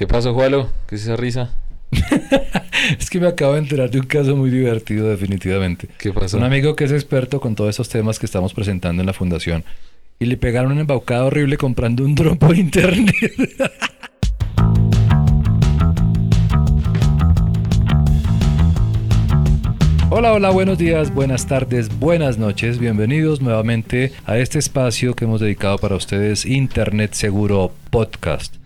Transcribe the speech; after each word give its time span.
¿Qué 0.00 0.06
pasó, 0.06 0.32
Jualo? 0.32 0.70
¿Qué 0.86 0.94
es 0.94 1.02
esa 1.02 1.14
risa? 1.14 1.50
es 2.98 3.10
que 3.10 3.20
me 3.20 3.26
acabo 3.26 3.52
de 3.52 3.58
enterar 3.58 3.90
de 3.90 4.00
un 4.00 4.06
caso 4.06 4.34
muy 4.34 4.48
divertido, 4.48 5.10
definitivamente. 5.10 5.88
¿Qué 5.98 6.10
pasó? 6.10 6.38
Un 6.38 6.44
amigo 6.44 6.74
que 6.74 6.84
es 6.84 6.92
experto 6.92 7.38
con 7.38 7.54
todos 7.54 7.68
esos 7.68 7.90
temas 7.90 8.18
que 8.18 8.24
estamos 8.24 8.54
presentando 8.54 9.02
en 9.02 9.06
la 9.06 9.12
fundación 9.12 9.62
y 10.18 10.24
le 10.24 10.38
pegaron 10.38 10.72
un 10.72 10.78
embaucado 10.78 11.26
horrible 11.26 11.58
comprando 11.58 12.02
un 12.02 12.14
dron 12.14 12.38
por 12.38 12.56
internet. 12.56 13.14
Hola, 20.08 20.32
hola, 20.32 20.48
buenos 20.48 20.78
días, 20.78 21.12
buenas 21.12 21.46
tardes, 21.46 21.90
buenas 22.00 22.38
noches. 22.38 22.78
Bienvenidos 22.78 23.42
nuevamente 23.42 24.12
a 24.24 24.38
este 24.38 24.58
espacio 24.58 25.14
que 25.14 25.26
hemos 25.26 25.42
dedicado 25.42 25.76
para 25.76 25.94
ustedes, 25.94 26.46
Internet 26.46 27.12
Seguro 27.12 27.72
Podcast. 27.90 28.59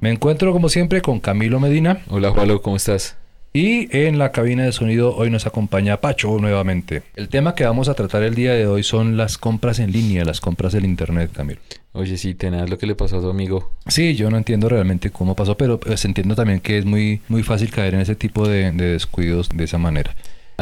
Me 0.00 0.12
encuentro 0.12 0.52
como 0.52 0.68
siempre 0.68 1.02
con 1.02 1.18
Camilo 1.18 1.58
Medina. 1.58 2.02
Hola, 2.08 2.30
Jualo, 2.30 2.62
¿cómo 2.62 2.76
estás? 2.76 3.16
Y 3.52 3.88
en 3.96 4.16
la 4.16 4.30
cabina 4.30 4.62
de 4.62 4.70
sonido 4.70 5.16
hoy 5.16 5.28
nos 5.28 5.44
acompaña 5.44 6.00
Pacho 6.00 6.38
nuevamente. 6.38 7.02
El 7.16 7.28
tema 7.28 7.56
que 7.56 7.64
vamos 7.64 7.88
a 7.88 7.94
tratar 7.94 8.22
el 8.22 8.36
día 8.36 8.52
de 8.52 8.68
hoy 8.68 8.84
son 8.84 9.16
las 9.16 9.38
compras 9.38 9.80
en 9.80 9.90
línea, 9.90 10.24
las 10.24 10.40
compras 10.40 10.72
del 10.72 10.84
Internet, 10.84 11.32
Camilo. 11.32 11.58
Oye, 11.94 12.16
sí, 12.16 12.34
tenés 12.34 12.70
lo 12.70 12.78
que 12.78 12.86
le 12.86 12.94
pasó 12.94 13.18
a 13.18 13.20
tu 13.20 13.28
amigo. 13.28 13.72
Sí, 13.88 14.14
yo 14.14 14.30
no 14.30 14.36
entiendo 14.36 14.68
realmente 14.68 15.10
cómo 15.10 15.34
pasó, 15.34 15.56
pero 15.56 15.80
pues, 15.80 16.04
entiendo 16.04 16.36
también 16.36 16.60
que 16.60 16.78
es 16.78 16.84
muy, 16.84 17.20
muy 17.26 17.42
fácil 17.42 17.72
caer 17.72 17.94
en 17.94 18.00
ese 18.00 18.14
tipo 18.14 18.46
de, 18.46 18.70
de 18.70 18.92
descuidos 18.92 19.48
de 19.48 19.64
esa 19.64 19.78
manera. 19.78 20.14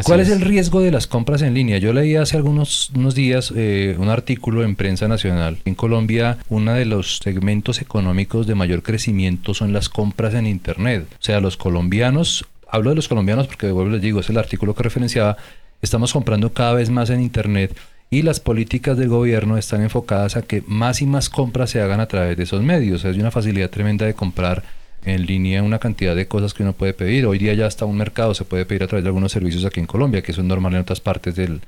¿Cuál 0.04 0.20
es. 0.20 0.28
el 0.28 0.42
riesgo 0.42 0.80
de 0.80 0.90
las 0.90 1.06
compras 1.06 1.40
en 1.40 1.54
línea? 1.54 1.78
Yo 1.78 1.92
leí 1.94 2.16
hace 2.16 2.36
algunos 2.36 2.90
unos 2.94 3.14
días 3.14 3.52
eh, 3.56 3.96
un 3.98 4.10
artículo 4.10 4.62
en 4.62 4.76
prensa 4.76 5.08
nacional. 5.08 5.58
En 5.64 5.74
Colombia, 5.74 6.36
uno 6.50 6.74
de 6.74 6.84
los 6.84 7.18
segmentos 7.18 7.80
económicos 7.80 8.46
de 8.46 8.54
mayor 8.54 8.82
crecimiento 8.82 9.54
son 9.54 9.72
las 9.72 9.88
compras 9.88 10.34
en 10.34 10.46
Internet. 10.46 11.06
O 11.12 11.22
sea, 11.24 11.40
los 11.40 11.56
colombianos, 11.56 12.44
hablo 12.68 12.90
de 12.90 12.96
los 12.96 13.08
colombianos 13.08 13.46
porque 13.46 13.66
de 13.66 13.72
vuelvo 13.72 13.92
les 13.92 14.02
digo, 14.02 14.20
es 14.20 14.28
el 14.28 14.36
artículo 14.36 14.74
que 14.74 14.82
referenciaba, 14.82 15.38
estamos 15.80 16.12
comprando 16.12 16.52
cada 16.52 16.74
vez 16.74 16.90
más 16.90 17.08
en 17.08 17.22
Internet 17.22 17.74
y 18.10 18.22
las 18.22 18.38
políticas 18.38 18.98
del 18.98 19.08
gobierno 19.08 19.56
están 19.56 19.82
enfocadas 19.82 20.36
a 20.36 20.42
que 20.42 20.62
más 20.66 21.00
y 21.00 21.06
más 21.06 21.30
compras 21.30 21.70
se 21.70 21.80
hagan 21.80 22.00
a 22.00 22.06
través 22.06 22.36
de 22.36 22.42
esos 22.42 22.62
medios. 22.62 22.96
O 22.96 23.02
sea, 23.02 23.10
hay 23.12 23.20
una 23.20 23.30
facilidad 23.30 23.70
tremenda 23.70 24.04
de 24.04 24.12
comprar 24.12 24.62
en 25.06 25.24
línea 25.24 25.62
una 25.62 25.78
cantidad 25.78 26.14
de 26.14 26.26
cosas 26.26 26.52
que 26.52 26.62
uno 26.62 26.72
puede 26.72 26.92
pedir. 26.92 27.26
Hoy 27.26 27.38
día 27.38 27.54
ya 27.54 27.66
está 27.66 27.84
un 27.86 27.96
mercado, 27.96 28.34
se 28.34 28.44
puede 28.44 28.66
pedir 28.66 28.82
a 28.82 28.86
través 28.88 29.04
de 29.04 29.08
algunos 29.08 29.32
servicios 29.32 29.64
aquí 29.64 29.80
en 29.80 29.86
Colombia, 29.86 30.20
que 30.20 30.32
eso 30.32 30.42
es 30.42 30.46
normal 30.46 30.74
en 30.74 30.80
otras 30.80 31.00
partes 31.00 31.34
del, 31.36 31.60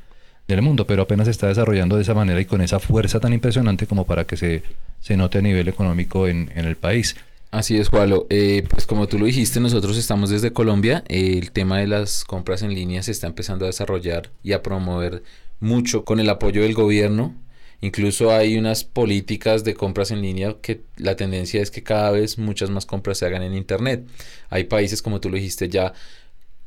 mundo, 0.60 0.86
pero 0.86 1.02
apenas 1.02 1.26
se 1.26 1.30
está 1.30 1.46
desarrollando 1.46 1.96
de 1.96 2.02
esa 2.02 2.14
manera 2.14 2.40
y 2.40 2.46
con 2.46 2.62
esa 2.62 2.78
fuerza 2.80 3.20
tan 3.20 3.34
impresionante 3.34 3.86
como 3.86 4.04
para 4.04 4.24
que 4.24 4.36
se, 4.36 4.62
se 4.98 5.16
note 5.16 5.38
a 5.38 5.42
nivel 5.42 5.68
económico 5.68 6.26
en, 6.26 6.50
el 6.54 6.74
país. 6.74 7.16
Así 7.50 7.76
es, 7.76 7.90
Jualo. 7.90 8.26
Eh, 8.30 8.64
pues 8.68 8.86
como 8.86 9.06
tú 9.06 9.18
lo 9.18 9.26
dijiste, 9.26 9.60
nosotros 9.60 9.96
estamos 9.98 10.30
desde 10.30 10.52
Colombia. 10.52 11.04
el 11.08 11.52
tema 11.52 11.78
de 11.78 11.86
las 11.86 12.24
compras 12.24 12.62
en 12.62 12.74
línea 12.74 13.02
se 13.02 13.12
está 13.12 13.26
empezando 13.26 13.66
a 13.66 13.68
desarrollar 13.68 14.30
y 14.42 14.52
a 14.52 14.62
promover 14.62 15.22
mucho 15.60 16.04
con 16.04 16.18
el 16.18 16.30
apoyo 16.30 16.62
del 16.62 16.74
gobierno 16.74 17.34
Incluso 17.80 18.32
hay 18.32 18.56
unas 18.58 18.82
políticas 18.84 19.62
de 19.62 19.74
compras 19.74 20.10
en 20.10 20.20
línea 20.20 20.56
que 20.60 20.80
la 20.96 21.14
tendencia 21.14 21.62
es 21.62 21.70
que 21.70 21.82
cada 21.82 22.10
vez 22.10 22.36
muchas 22.38 22.70
más 22.70 22.86
compras 22.86 23.18
se 23.18 23.26
hagan 23.26 23.42
en 23.42 23.54
Internet. 23.54 24.04
Hay 24.50 24.64
países, 24.64 25.00
como 25.00 25.20
tú 25.20 25.30
lo 25.30 25.36
dijiste 25.36 25.68
ya, 25.68 25.92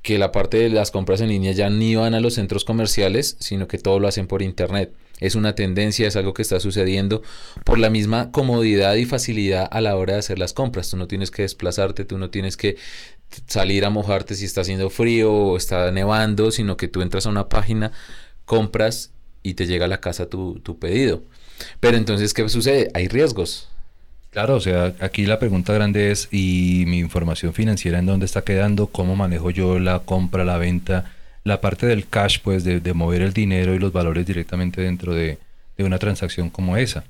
que 0.02 0.18
la 0.18 0.32
parte 0.32 0.58
de 0.58 0.70
las 0.70 0.90
compras 0.90 1.22
en 1.22 1.30
línea 1.30 1.52
ya 1.52 1.70
ni 1.70 1.96
van 1.96 2.16
a 2.16 2.22
los 2.22 2.36
centros 2.36 2.66
comerciales, 2.66 3.36
sino 3.40 3.68
que 3.68 3.78
todo 3.78 4.00
lo 4.00 4.08
hacen 4.08 4.28
por 4.28 4.42
Internet. 4.42 4.94
Es 5.20 5.36
una 5.36 5.54
tendencia, 5.54 6.08
es 6.08 6.16
algo 6.16 6.34
que 6.34 6.42
está 6.42 6.60
sucediendo 6.60 7.22
por 7.64 7.78
la 7.78 7.92
misma 7.92 8.32
comodidad 8.32 8.96
y 8.96 9.06
facilidad 9.06 9.68
a 9.70 9.82
la 9.82 9.96
hora 9.96 10.14
de 10.14 10.20
hacer 10.20 10.40
las 10.40 10.54
compras. 10.54 10.90
Tú 10.90 10.98
no 10.98 11.08
tienes 11.08 11.30
que 11.30 11.44
desplazarte, 11.44 12.06
tú 12.06 12.18
no 12.18 12.32
tienes 12.32 12.58
que 12.58 12.78
salir 13.48 13.86
a 13.86 13.90
mojarte 13.90 14.34
si 14.34 14.46
está 14.46 14.62
haciendo 14.62 14.90
frío 14.90 15.32
o 15.32 15.58
está 15.58 15.92
nevando, 15.92 16.52
sino 16.52 16.78
que 16.78 16.88
tú 16.88 17.02
entras 17.02 17.28
a 17.28 17.30
una 17.30 17.50
página, 17.50 17.92
compras 18.46 19.12
y 19.44 19.54
te 19.56 19.68
llega 19.68 19.86
a 19.86 19.88
la 19.88 20.00
casa 20.00 20.28
tu, 20.28 20.60
tu 20.60 20.80
pedido. 20.80 21.24
Pero 21.80 21.98
entonces, 21.98 22.34
¿qué 22.34 22.48
sucede? 22.50 22.90
Hay 22.94 23.08
riesgos. 23.08 23.70
Claro, 24.32 24.56
o 24.56 24.62
sea, 24.62 24.94
aquí 25.02 25.26
la 25.26 25.40
pregunta 25.40 25.74
grande 25.74 26.10
es, 26.10 26.30
¿y 26.32 26.86
mi 26.88 27.00
información 27.00 27.54
financiera 27.54 28.00
en 28.00 28.06
dónde 28.06 28.26
está 28.26 28.44
quedando? 28.44 28.88
¿Cómo 28.88 29.16
manejo 29.16 29.52
yo 29.52 29.78
la 29.78 30.00
compra, 30.00 30.46
la 30.46 30.58
venta? 30.58 31.14
La 31.44 31.60
parte 31.60 31.86
del 31.86 32.08
cash, 32.08 32.40
pues, 32.42 32.64
de, 32.64 32.80
de 32.80 32.94
mover 32.94 33.24
el 33.24 33.34
dinero 33.34 33.76
y 33.76 33.80
los 33.80 33.92
valores 33.92 34.26
directamente 34.26 34.82
dentro 34.82 35.14
de, 35.14 35.38
de 35.78 35.84
una 35.84 36.00
transacción 36.00 36.50
como 36.50 36.78
esa. 36.78 37.04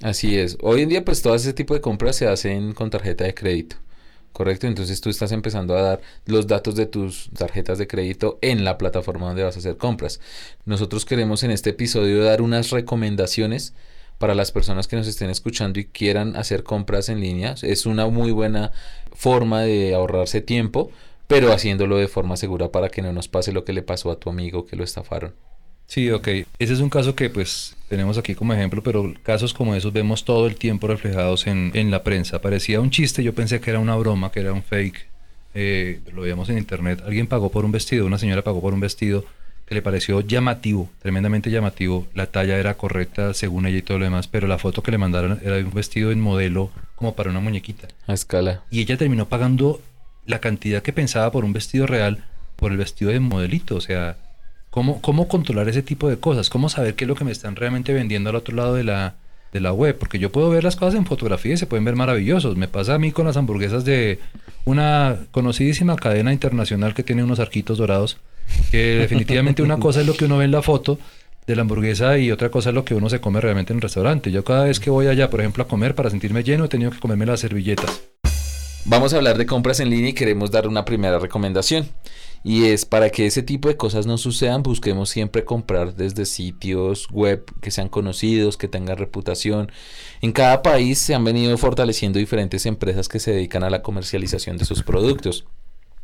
Así 0.00 0.38
es. 0.38 0.56
Hoy 0.62 0.82
en 0.82 0.88
día, 0.88 1.04
pues, 1.04 1.20
todo 1.20 1.34
ese 1.34 1.52
tipo 1.52 1.74
de 1.74 1.80
compras 1.80 2.16
se 2.16 2.28
hacen 2.28 2.72
con 2.72 2.88
tarjeta 2.88 3.24
de 3.24 3.34
crédito. 3.34 3.76
¿Correcto? 4.34 4.66
Entonces 4.66 5.00
tú 5.00 5.08
estás 5.08 5.32
empezando 5.32 5.76
a 5.76 5.80
dar 5.80 6.00
los 6.26 6.48
datos 6.48 6.74
de 6.74 6.86
tus 6.86 7.30
tarjetas 7.38 7.78
de 7.78 7.86
crédito 7.86 8.38
en 8.42 8.64
la 8.64 8.76
plataforma 8.76 9.28
donde 9.28 9.44
vas 9.44 9.56
a 9.56 9.60
hacer 9.60 9.78
compras. 9.78 10.20
Nosotros 10.66 11.06
queremos 11.06 11.44
en 11.44 11.52
este 11.52 11.70
episodio 11.70 12.22
dar 12.22 12.42
unas 12.42 12.70
recomendaciones 12.70 13.74
para 14.18 14.34
las 14.34 14.50
personas 14.50 14.88
que 14.88 14.96
nos 14.96 15.06
estén 15.06 15.30
escuchando 15.30 15.78
y 15.78 15.86
quieran 15.86 16.36
hacer 16.36 16.64
compras 16.64 17.08
en 17.08 17.20
línea. 17.20 17.54
Es 17.62 17.86
una 17.86 18.08
muy 18.08 18.32
buena 18.32 18.72
forma 19.12 19.62
de 19.62 19.94
ahorrarse 19.94 20.40
tiempo, 20.40 20.90
pero 21.28 21.52
haciéndolo 21.52 21.96
de 21.96 22.08
forma 22.08 22.36
segura 22.36 22.72
para 22.72 22.88
que 22.88 23.02
no 23.02 23.12
nos 23.12 23.28
pase 23.28 23.52
lo 23.52 23.64
que 23.64 23.72
le 23.72 23.82
pasó 23.82 24.10
a 24.10 24.18
tu 24.18 24.30
amigo 24.30 24.66
que 24.66 24.76
lo 24.76 24.82
estafaron. 24.82 25.34
Sí, 25.86 26.10
ok. 26.10 26.28
Ese 26.58 26.72
es 26.72 26.80
un 26.80 26.90
caso 26.90 27.14
que 27.14 27.30
pues 27.30 27.76
tenemos 27.88 28.18
aquí 28.18 28.34
como 28.34 28.52
ejemplo, 28.52 28.82
pero 28.82 29.14
casos 29.22 29.54
como 29.54 29.74
esos 29.74 29.92
vemos 29.92 30.24
todo 30.24 30.46
el 30.46 30.56
tiempo 30.56 30.86
reflejados 30.86 31.46
en, 31.46 31.70
en 31.74 31.90
la 31.90 32.02
prensa. 32.02 32.40
Parecía 32.40 32.80
un 32.80 32.90
chiste, 32.90 33.22
yo 33.22 33.34
pensé 33.34 33.60
que 33.60 33.70
era 33.70 33.78
una 33.78 33.96
broma, 33.96 34.32
que 34.32 34.40
era 34.40 34.52
un 34.52 34.62
fake. 34.62 35.06
Eh, 35.54 36.00
lo 36.12 36.22
veíamos 36.22 36.48
en 36.48 36.58
internet. 36.58 37.02
Alguien 37.06 37.26
pagó 37.26 37.50
por 37.50 37.64
un 37.64 37.72
vestido, 37.72 38.06
una 38.06 38.18
señora 38.18 38.42
pagó 38.42 38.60
por 38.60 38.74
un 38.74 38.80
vestido 38.80 39.24
que 39.66 39.74
le 39.74 39.82
pareció 39.82 40.20
llamativo, 40.20 40.90
tremendamente 41.00 41.50
llamativo. 41.50 42.06
La 42.14 42.26
talla 42.26 42.58
era 42.58 42.74
correcta 42.74 43.32
según 43.34 43.66
ella 43.66 43.78
y 43.78 43.82
todo 43.82 43.98
lo 43.98 44.04
demás, 44.04 44.28
pero 44.28 44.46
la 44.46 44.58
foto 44.58 44.82
que 44.82 44.90
le 44.90 44.98
mandaron 44.98 45.40
era 45.42 45.56
de 45.56 45.64
un 45.64 45.72
vestido 45.72 46.12
en 46.12 46.20
modelo 46.20 46.70
como 46.96 47.14
para 47.14 47.30
una 47.30 47.40
muñequita. 47.40 47.88
A 48.06 48.12
escala. 48.12 48.62
Y 48.70 48.80
ella 48.80 48.96
terminó 48.96 49.28
pagando 49.28 49.80
la 50.26 50.40
cantidad 50.40 50.82
que 50.82 50.92
pensaba 50.92 51.30
por 51.30 51.44
un 51.44 51.52
vestido 51.52 51.86
real 51.86 52.24
por 52.56 52.72
el 52.72 52.78
vestido 52.78 53.10
de 53.10 53.20
modelito. 53.20 53.76
O 53.76 53.80
sea, 53.80 54.16
¿Cómo, 54.74 55.00
¿Cómo 55.00 55.28
controlar 55.28 55.68
ese 55.68 55.82
tipo 55.82 56.08
de 56.08 56.16
cosas? 56.16 56.50
¿Cómo 56.50 56.68
saber 56.68 56.96
qué 56.96 57.04
es 57.04 57.08
lo 57.08 57.14
que 57.14 57.22
me 57.22 57.30
están 57.30 57.54
realmente 57.54 57.92
vendiendo 57.92 58.30
al 58.30 58.34
otro 58.34 58.56
lado 58.56 58.74
de 58.74 58.82
la, 58.82 59.14
de 59.52 59.60
la 59.60 59.72
web? 59.72 59.96
Porque 59.96 60.18
yo 60.18 60.32
puedo 60.32 60.50
ver 60.50 60.64
las 60.64 60.74
cosas 60.74 60.96
en 60.96 61.06
fotografía 61.06 61.54
y 61.54 61.56
se 61.56 61.66
pueden 61.66 61.84
ver 61.84 61.94
maravillosos. 61.94 62.56
Me 62.56 62.66
pasa 62.66 62.94
a 62.94 62.98
mí 62.98 63.12
con 63.12 63.24
las 63.24 63.36
hamburguesas 63.36 63.84
de 63.84 64.18
una 64.64 65.16
conocidísima 65.30 65.94
cadena 65.94 66.32
internacional 66.32 66.92
que 66.92 67.04
tiene 67.04 67.22
unos 67.22 67.38
arquitos 67.38 67.78
dorados, 67.78 68.16
que 68.72 68.96
definitivamente 68.98 69.62
una 69.62 69.78
cosa 69.78 70.00
es 70.00 70.08
lo 70.08 70.14
que 70.14 70.24
uno 70.24 70.38
ve 70.38 70.46
en 70.46 70.50
la 70.50 70.60
foto 70.60 70.98
de 71.46 71.54
la 71.54 71.62
hamburguesa 71.62 72.18
y 72.18 72.32
otra 72.32 72.50
cosa 72.50 72.70
es 72.70 72.74
lo 72.74 72.84
que 72.84 72.96
uno 72.96 73.08
se 73.08 73.20
come 73.20 73.40
realmente 73.40 73.72
en 73.72 73.76
el 73.76 73.82
restaurante. 73.82 74.32
Yo 74.32 74.42
cada 74.42 74.64
vez 74.64 74.80
que 74.80 74.90
voy 74.90 75.06
allá, 75.06 75.30
por 75.30 75.38
ejemplo, 75.38 75.62
a 75.62 75.68
comer 75.68 75.94
para 75.94 76.10
sentirme 76.10 76.42
lleno, 76.42 76.64
he 76.64 76.68
tenido 76.68 76.90
que 76.90 76.98
comerme 76.98 77.26
las 77.26 77.38
servilletas. 77.38 78.02
Vamos 78.86 79.14
a 79.14 79.18
hablar 79.18 79.38
de 79.38 79.46
compras 79.46 79.78
en 79.78 79.88
línea 79.88 80.10
y 80.10 80.14
queremos 80.14 80.50
dar 80.50 80.66
una 80.66 80.84
primera 80.84 81.20
recomendación. 81.20 81.86
Y 82.46 82.66
es 82.66 82.84
para 82.84 83.08
que 83.08 83.24
ese 83.24 83.42
tipo 83.42 83.68
de 83.68 83.78
cosas 83.78 84.06
no 84.06 84.18
sucedan, 84.18 84.62
busquemos 84.62 85.08
siempre 85.08 85.46
comprar 85.46 85.94
desde 85.96 86.26
sitios 86.26 87.08
web 87.10 87.42
que 87.62 87.70
sean 87.70 87.88
conocidos, 87.88 88.58
que 88.58 88.68
tengan 88.68 88.98
reputación. 88.98 89.72
En 90.20 90.32
cada 90.32 90.62
país 90.62 90.98
se 90.98 91.14
han 91.14 91.24
venido 91.24 91.56
fortaleciendo 91.56 92.18
diferentes 92.18 92.66
empresas 92.66 93.08
que 93.08 93.18
se 93.18 93.32
dedican 93.32 93.64
a 93.64 93.70
la 93.70 93.82
comercialización 93.82 94.58
de 94.58 94.66
sus 94.66 94.82
productos. 94.82 95.46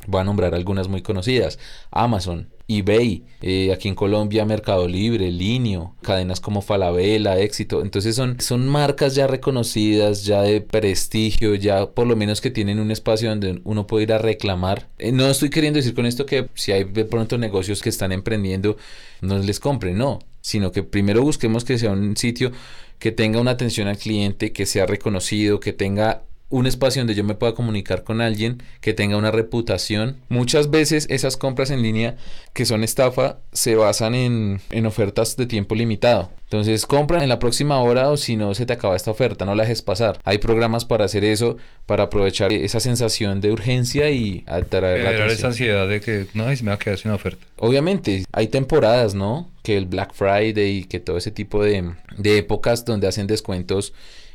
Voy 0.07 0.23
a 0.23 0.25
nombrar 0.25 0.55
algunas 0.55 0.89
muy 0.89 1.03
conocidas. 1.03 1.59
Amazon, 1.91 2.49
eBay, 2.69 3.25
eh, 3.43 3.73
aquí 3.73 3.89
en 3.89 3.95
Colombia 3.95 4.47
Mercado 4.47 4.89
Libre, 4.89 5.31
Linio, 5.31 5.95
cadenas 6.03 6.41
como 6.41 6.63
Falabella, 6.63 7.39
Éxito. 7.39 7.83
Entonces 7.83 8.17
son, 8.17 8.41
son 8.41 8.67
marcas 8.69 9.15
ya 9.15 9.27
reconocidas, 9.27 10.25
ya 10.25 10.43
de 10.43 10.61
prestigio, 10.61 11.55
ya 11.55 11.91
por 11.91 12.07
lo 12.07 12.17
menos 12.17 12.41
que 12.41 12.51
tienen 12.51 12.79
un 12.79 12.91
espacio 12.91 13.29
donde 13.29 13.61
uno 13.65 13.87
puede 13.87 14.05
ir 14.05 14.13
a 14.13 14.19
reclamar. 14.19 14.89
Eh, 14.99 15.13
no 15.13 15.29
estoy 15.29 15.51
queriendo 15.51 15.79
decir 15.79 15.95
con 15.95 16.07
esto 16.07 16.27
que 16.27 16.49
si 16.55 16.73
hay 16.73 16.85
de 16.85 17.05
pronto 17.05 17.37
negocios 17.37 17.83
que 17.83 17.89
están 17.89 18.13
emprendiendo, 18.13 18.77
no 19.21 19.39
les 19.39 19.61
compren, 19.61 19.99
no. 19.99 20.21
Sino 20.41 20.73
que 20.73 20.83
primero 20.83 21.23
busquemos 21.23 21.65
que 21.65 21.77
sea 21.77 21.91
un 21.91 22.17
sitio 22.17 22.53
que 22.99 23.13
tenga 23.13 23.41
una 23.41 23.51
atención 23.51 23.89
al 23.89 23.99
cliente, 23.99 24.53
que 24.53 24.65
sea 24.65 24.87
reconocido, 24.87 25.61
que 25.61 25.73
tenga 25.73 26.23
un 26.51 26.67
espacio 26.67 27.01
donde 27.01 27.15
yo 27.15 27.25
me 27.25 27.35
pueda 27.35 27.55
comunicar 27.55 28.03
con 28.03 28.21
alguien 28.21 28.63
que 28.81 28.93
tenga 28.93 29.17
una 29.17 29.31
reputación. 29.31 30.17
Muchas 30.29 30.71
veces 30.71 31.07
esas 31.09 31.37
compras 31.37 31.71
en 31.71 31.83
línea 31.83 32.17
que 32.53 32.67
son 32.67 32.85
estafa 32.85 33.39
se 33.53 33.77
basan 33.77 34.15
en, 34.15 34.61
en, 34.71 34.87
ofertas 34.87 35.37
de 35.37 35.47
tiempo 35.47 35.77
limitado. 35.77 36.31
Entonces 36.45 36.85
compran 36.85 37.23
en 37.23 37.29
la 37.29 37.39
próxima 37.39 37.81
hora 37.81 38.11
o 38.11 38.17
si 38.17 38.35
no 38.35 38.55
se 38.55 38.67
te 38.67 38.73
acaba 38.73 38.97
esta 38.97 39.13
oferta, 39.13 39.45
no 39.45 39.55
la 39.55 39.63
dejes 39.63 39.83
pasar. 39.83 40.19
Hay 40.25 40.39
programas 40.39 40.85
para 40.85 41.05
hacer 41.05 41.25
eso, 41.25 41.57
para 41.87 42.05
aprovechar 42.05 42.53
esa 42.53 42.81
sensación 42.81 43.41
de 43.41 43.53
urgencia 43.53 44.11
y 44.11 44.43
atraer 44.49 45.05
la 45.05 45.33
esa 45.33 45.47
ansiedad 45.47 45.89
de 45.89 46.01
que 46.01 46.27
no, 46.35 46.55
se 46.55 46.65
me 46.65 46.71
va 46.71 46.75
a 46.75 46.79
quedar 46.81 46.99
sin 46.99 47.13
oferta. 47.13 47.47
Obviamente, 47.57 48.25
hay 48.33 48.49
temporadas, 48.49 49.15
¿no? 49.15 49.49
Que 49.63 49.77
el 49.77 49.87
Black 49.87 50.13
Friday 50.13 50.79
y 50.79 50.85
que 50.85 50.99
todo 50.99 51.17
ese 51.17 51.31
tipo 51.31 51.63
de, 51.63 51.93
de 52.19 52.39
épocas 52.39 52.85
donde 52.85 53.07
hacen 53.07 53.29
descuentos 53.29 53.93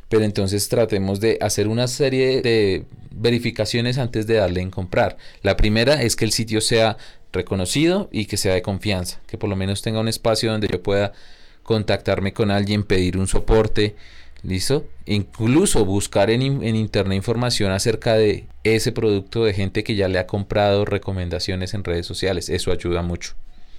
pero 0.10 0.24
entonces 0.24 0.68
tratemos 0.70 1.20
de 1.20 1.38
hacer 1.42 1.68
una 1.68 1.88
serie 1.88 2.42
de 2.42 2.86
verificaciones 3.12 3.98
antes 3.98 4.28
de 4.28 4.36
darle 4.36 4.62
en 4.62 4.72
comprar. 4.72 5.18
La 5.42 5.58
primera 5.58 6.02
es 6.02 6.16
que 6.16 6.26
el 6.26 6.32
sitio 6.32 6.62
sea 6.62 6.98
reconocido 7.32 8.10
y 8.12 8.26
que 8.26 8.38
sea 8.38 8.54
de 8.54 8.62
confianza, 8.62 9.20
que 9.28 9.38
por 9.38 9.50
lo 9.50 9.56
menos 9.56 9.82
tenga 9.82 10.00
un 10.00 10.08
espacio 10.08 10.52
donde 10.52 10.68
yo 10.68 10.82
pueda 10.82 11.14
contactarme 11.64 12.34
con 12.34 12.52
alguien, 12.52 12.84
pedir 12.84 13.18
un 13.18 13.28
soporte, 13.28 13.96
¿listo? 14.44 14.86
Incluso 15.06 15.84
buscar 15.86 16.30
en, 16.30 16.42
en, 16.42 16.76
internet 16.76 17.18
información 17.18 17.72
acerca 17.72 18.14
de 18.14 18.46
ese 18.64 18.92
producto 18.92 19.44
de 19.44 19.54
gente 19.54 19.84
que 19.84 19.96
ya 19.96 20.08
le 20.08 20.20
ha 20.20 20.28
comprado 20.28 20.86
recomendaciones 20.86 21.74
en 21.74 21.84
redes 21.84 22.06
sociales, 22.06 22.50
eso 22.50 22.72
ayuda 22.72 23.02
mucho. 23.02 23.34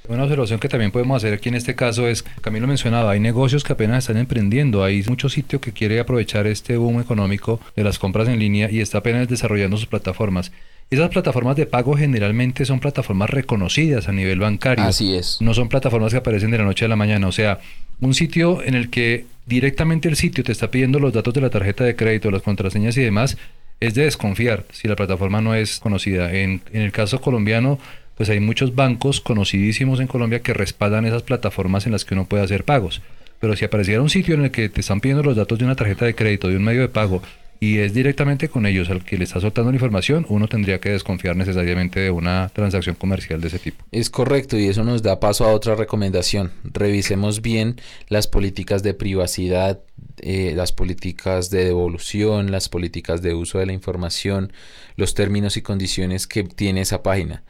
Una 0.09 0.25
observación 0.25 0.61
que 0.61 0.69
también 0.69 0.91
podemos 0.91 1.17
hacer 1.17 1.35
aquí 1.35 1.49
en 1.49 1.55
este 1.57 1.75
caso 1.75 2.07
es, 2.07 2.23
Camilo 2.41 2.67
mencionaba, 2.67 3.13
hay 3.13 3.21
negocios 3.21 3.65
que 3.65 3.73
apenas 3.73 4.05
están 4.05 4.17
emprendiendo, 4.17 4.85
hay 4.85 5.03
mucho 5.09 5.29
sitio 5.29 5.61
que 5.61 5.73
quiere 5.73 5.99
aprovechar 6.01 6.47
este 6.47 6.77
boom 6.77 7.01
económico 7.01 7.61
de 7.75 7.85
las 7.85 7.99
compras 7.99 8.29
en 8.29 8.39
línea 8.39 8.71
y 8.71 8.81
está 8.81 8.99
apenas 8.99 9.29
desarrollando 9.29 9.77
sus 9.77 9.87
plataformas. 9.87 10.53
Esas 10.89 11.11
plataformas 11.11 11.57
de 11.57 11.67
pago 11.67 11.97
generalmente 11.97 12.65
son 12.65 12.79
plataformas 12.79 13.29
reconocidas 13.29 14.09
a 14.09 14.13
nivel 14.13 14.39
bancario. 14.39 14.85
Así 14.85 15.17
es. 15.17 15.39
No 15.41 15.53
son 15.53 15.69
plataformas 15.69 16.13
que 16.13 16.19
aparecen 16.19 16.53
de 16.53 16.59
la 16.59 16.65
noche 16.65 16.85
a 16.85 16.89
la 16.89 16.95
mañana. 16.95 17.27
O 17.27 17.33
sea, 17.33 17.59
un 18.01 18.15
sitio 18.15 18.63
en 18.63 18.75
el 18.75 18.89
que 18.89 19.27
directamente 19.47 20.09
el 20.09 20.15
sitio 20.15 20.45
te 20.45 20.53
está 20.53 20.71
pidiendo 20.71 21.01
los 21.01 21.13
datos 21.13 21.35
de 21.35 21.41
la 21.41 21.51
tarjeta 21.51 21.83
de 21.83 21.97
crédito, 21.97 22.31
las 22.31 22.43
contraseñas 22.43 22.97
y 22.97 23.03
demás, 23.03 23.37
es 23.81 23.95
de 23.95 24.05
desconfiar 24.05 24.65
si 24.71 24.87
la 24.87 24.95
plataforma 24.95 25.41
no 25.41 25.57
es 25.57 25.81
conocida. 25.81 26.33
En, 26.33 26.63
en 26.73 26.83
el 26.83 26.93
caso 26.93 27.21
colombiano, 27.21 27.81
pues 28.17 28.29
hay 28.31 28.41
muchos 28.41 28.75
bancos 28.75 29.21
conocidísimos 29.21 30.01
en 30.01 30.07
Colombia 30.07 30.41
que 30.41 30.55
respaldan 30.55 31.07
esas 31.07 31.23
plataformas 31.23 31.87
en 31.87 31.93
las 31.93 32.05
que 32.05 32.15
uno 32.15 32.25
puede 32.25 32.43
hacer 32.43 32.65
pagos. 32.65 33.03
Pero 33.41 33.55
si 33.57 33.65
apareciera 33.65 34.03
un 34.03 34.11
sitio 34.11 34.35
en 34.35 34.45
el 34.45 34.51
que 34.51 34.69
te 34.69 34.81
están 34.81 35.01
pidiendo 35.01 35.23
los 35.23 35.37
datos 35.37 35.59
de 35.59 35.65
una 35.65 35.77
tarjeta 35.77 36.07
de 36.07 36.15
crédito, 36.15 36.49
de 36.49 36.57
un 36.57 36.65
medio 36.65 36.81
de 36.81 36.89
pago, 36.89 37.23
y 37.61 37.79
es 37.79 37.95
directamente 37.95 38.49
con 38.49 38.67
ellos 38.67 38.91
al 38.91 39.05
que 39.05 39.17
le 39.17 39.25
está 39.25 39.41
soltando 39.41 39.71
la 39.71 39.77
información, 39.77 40.27
uno 40.29 40.49
tendría 40.49 40.79
que 40.79 40.91
desconfiar 40.91 41.37
necesariamente 41.37 42.01
de 42.01 42.11
una 42.11 42.51
transacción 42.53 42.97
comercial 42.97 43.41
de 43.41 43.49
ese 43.49 43.59
tipo. 43.59 43.83
Es 43.93 44.11
correcto 44.11 44.59
y 44.59 44.67
eso 44.67 44.85
nos 44.85 45.03
da 45.03 45.21
paso 45.21 45.45
a 45.45 45.53
otra 45.53 45.75
recomendación. 45.75 46.53
Revisemos 46.65 47.41
bien 47.41 47.81
las 48.09 48.27
políticas 48.27 48.83
de 48.83 48.95
privacidad, 48.95 49.81
eh, 50.19 50.53
las 50.55 50.73
políticas 50.73 51.51
de 51.51 51.65
devolución, 51.65 52.51
las 52.51 52.69
políticas 52.69 53.23
de 53.23 53.35
uso 53.35 53.59
de 53.59 53.67
la 53.67 53.73
información, 53.73 54.53
los 54.97 55.15
términos 55.15 55.57
y 55.57 55.63
condiciones 55.63 56.27
que 56.27 56.45
tiene 56.45 56.83
esa 56.83 57.03
página. 57.03 57.43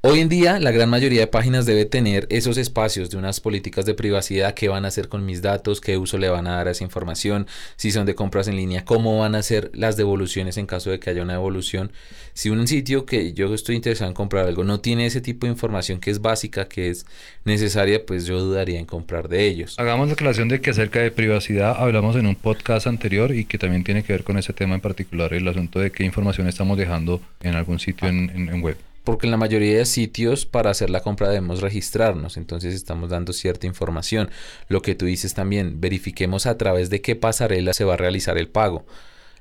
Hoy 0.00 0.20
en 0.20 0.28
día 0.28 0.60
la 0.60 0.70
gran 0.70 0.88
mayoría 0.88 1.18
de 1.18 1.26
páginas 1.26 1.66
debe 1.66 1.84
tener 1.84 2.28
esos 2.30 2.56
espacios 2.56 3.10
de 3.10 3.16
unas 3.16 3.40
políticas 3.40 3.84
de 3.84 3.94
privacidad, 3.94 4.54
qué 4.54 4.68
van 4.68 4.84
a 4.84 4.88
hacer 4.88 5.08
con 5.08 5.26
mis 5.26 5.42
datos, 5.42 5.80
qué 5.80 5.96
uso 5.96 6.18
le 6.18 6.28
van 6.28 6.46
a 6.46 6.52
dar 6.52 6.68
a 6.68 6.70
esa 6.70 6.84
información, 6.84 7.48
si 7.74 7.90
son 7.90 8.06
de 8.06 8.14
compras 8.14 8.46
en 8.46 8.54
línea, 8.54 8.84
cómo 8.84 9.18
van 9.18 9.34
a 9.34 9.42
ser 9.42 9.72
las 9.74 9.96
devoluciones 9.96 10.56
en 10.56 10.66
caso 10.66 10.90
de 10.90 11.00
que 11.00 11.10
haya 11.10 11.24
una 11.24 11.32
devolución. 11.32 11.90
Si 12.32 12.48
un 12.48 12.64
sitio 12.68 13.06
que 13.06 13.32
yo 13.32 13.52
estoy 13.52 13.74
interesado 13.74 14.08
en 14.08 14.14
comprar 14.14 14.46
algo 14.46 14.62
no 14.62 14.78
tiene 14.78 15.04
ese 15.04 15.20
tipo 15.20 15.46
de 15.46 15.52
información 15.52 15.98
que 15.98 16.12
es 16.12 16.22
básica, 16.22 16.68
que 16.68 16.90
es 16.90 17.04
necesaria, 17.44 18.06
pues 18.06 18.24
yo 18.24 18.38
dudaría 18.38 18.78
en 18.78 18.86
comprar 18.86 19.28
de 19.28 19.48
ellos. 19.48 19.74
Hagamos 19.80 20.06
la 20.06 20.12
aclaración 20.12 20.48
de 20.48 20.60
que 20.60 20.70
acerca 20.70 21.00
de 21.00 21.10
privacidad 21.10 21.74
hablamos 21.76 22.14
en 22.14 22.26
un 22.28 22.36
podcast 22.36 22.86
anterior 22.86 23.34
y 23.34 23.46
que 23.46 23.58
también 23.58 23.82
tiene 23.82 24.04
que 24.04 24.12
ver 24.12 24.22
con 24.22 24.38
ese 24.38 24.52
tema 24.52 24.76
en 24.76 24.80
particular, 24.80 25.34
el 25.34 25.48
asunto 25.48 25.80
de 25.80 25.90
qué 25.90 26.04
información 26.04 26.46
estamos 26.46 26.78
dejando 26.78 27.20
en 27.42 27.56
algún 27.56 27.80
sitio 27.80 28.06
en 28.06 28.62
web 28.62 28.76
porque 29.08 29.26
en 29.26 29.30
la 29.30 29.38
mayoría 29.38 29.78
de 29.78 29.86
sitios 29.86 30.44
para 30.44 30.68
hacer 30.68 30.90
la 30.90 31.00
compra 31.00 31.30
debemos 31.30 31.62
registrarnos, 31.62 32.36
entonces 32.36 32.74
estamos 32.74 33.08
dando 33.08 33.32
cierta 33.32 33.66
información. 33.66 34.28
Lo 34.68 34.82
que 34.82 34.94
tú 34.94 35.06
dices 35.06 35.32
también, 35.32 35.80
verifiquemos 35.80 36.44
a 36.44 36.58
través 36.58 36.90
de 36.90 37.00
qué 37.00 37.16
pasarela 37.16 37.72
se 37.72 37.84
va 37.84 37.94
a 37.94 37.96
realizar 37.96 38.36
el 38.36 38.48
pago. 38.48 38.84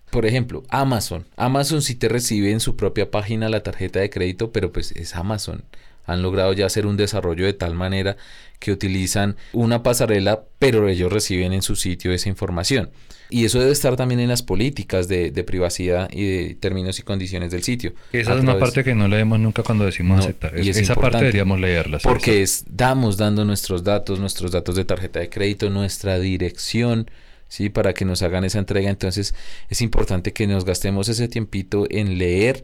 Por 0.10 0.25
ejemplo, 0.25 0.64
Amazon. 0.69 1.25
Amazon 1.36 1.81
sí 1.81 1.96
te 1.96 2.08
recibe 2.08 2.54
en 2.54 2.62
su 2.62 2.78
propia 2.78 3.12
página 3.12 3.50
la 3.50 3.62
tarjeta 3.62 4.00
de 4.00 4.10
crédito, 4.10 4.54
pero 4.54 4.72
pues 4.72 4.94
es 4.94 5.18
Amazon. 5.18 5.66
Han 6.07 6.24
logrado 6.24 6.54
ya 6.54 6.65
hacer 6.65 6.88
un 6.88 6.98
desarrollo 6.98 7.45
de 7.45 7.54
tal 7.54 7.75
manera 7.75 8.18
que 8.59 8.71
utilizan 8.71 9.36
una 9.54 9.83
pasarela, 9.83 10.44
pero 10.57 10.88
ellos 10.89 11.12
reciben 11.12 11.54
en 11.54 11.62
su 11.62 11.75
sitio 11.75 12.12
esa 12.12 12.30
información. 12.30 12.89
Y 13.30 13.45
eso 13.45 13.59
debe 13.59 13.71
estar 13.71 13.95
también 13.98 14.19
en 14.19 14.30
las 14.30 14.42
políticas 14.42 15.07
de, 15.07 15.31
privacidad 15.45 16.09
y 16.12 16.25
de 16.25 16.56
términos 16.56 16.98
y 17.00 17.04
condiciones 17.04 17.51
del 17.51 17.63
sitio. 17.63 17.94
Esa 18.13 18.36
es 18.36 18.42
una 18.42 18.57
parte 18.57 18.83
que 18.83 18.95
no 18.95 19.07
leemos 19.07 19.39
nunca 19.39 19.63
cuando 19.63 19.86
decimos 19.86 20.19
aceptar. 20.19 20.57
y 20.57 20.69
esa 20.69 20.95
parte 20.95 21.18
deberíamos 21.18 21.59
leerla. 21.59 22.00
Porque 22.01 22.42
es, 22.42 22.63
damos 22.69 23.18
dando 23.18 23.44
nuestros 23.44 23.83
datos, 23.83 24.19
nuestros 24.19 24.51
datos 24.51 24.75
de 24.75 24.86
tarjeta 24.86 25.19
de 25.19 25.30
crédito, 25.30 25.69
nuestra 25.69 26.19
dirección, 26.19 27.12
¿sí? 27.50 27.69
Para 27.69 27.94
que 27.94 28.06
nos 28.06 28.21
hagan 28.21 28.45
esa 28.45 28.59
entrega. 28.59 28.89
Entonces 28.89 29.36
es 29.69 29.81
importante 29.81 30.31
que 30.31 30.48
nos 30.48 30.63
gastemos 30.63 31.09
ese 31.09 31.27
tiempito 31.27 31.86
en 31.89 32.18
leer 32.18 32.63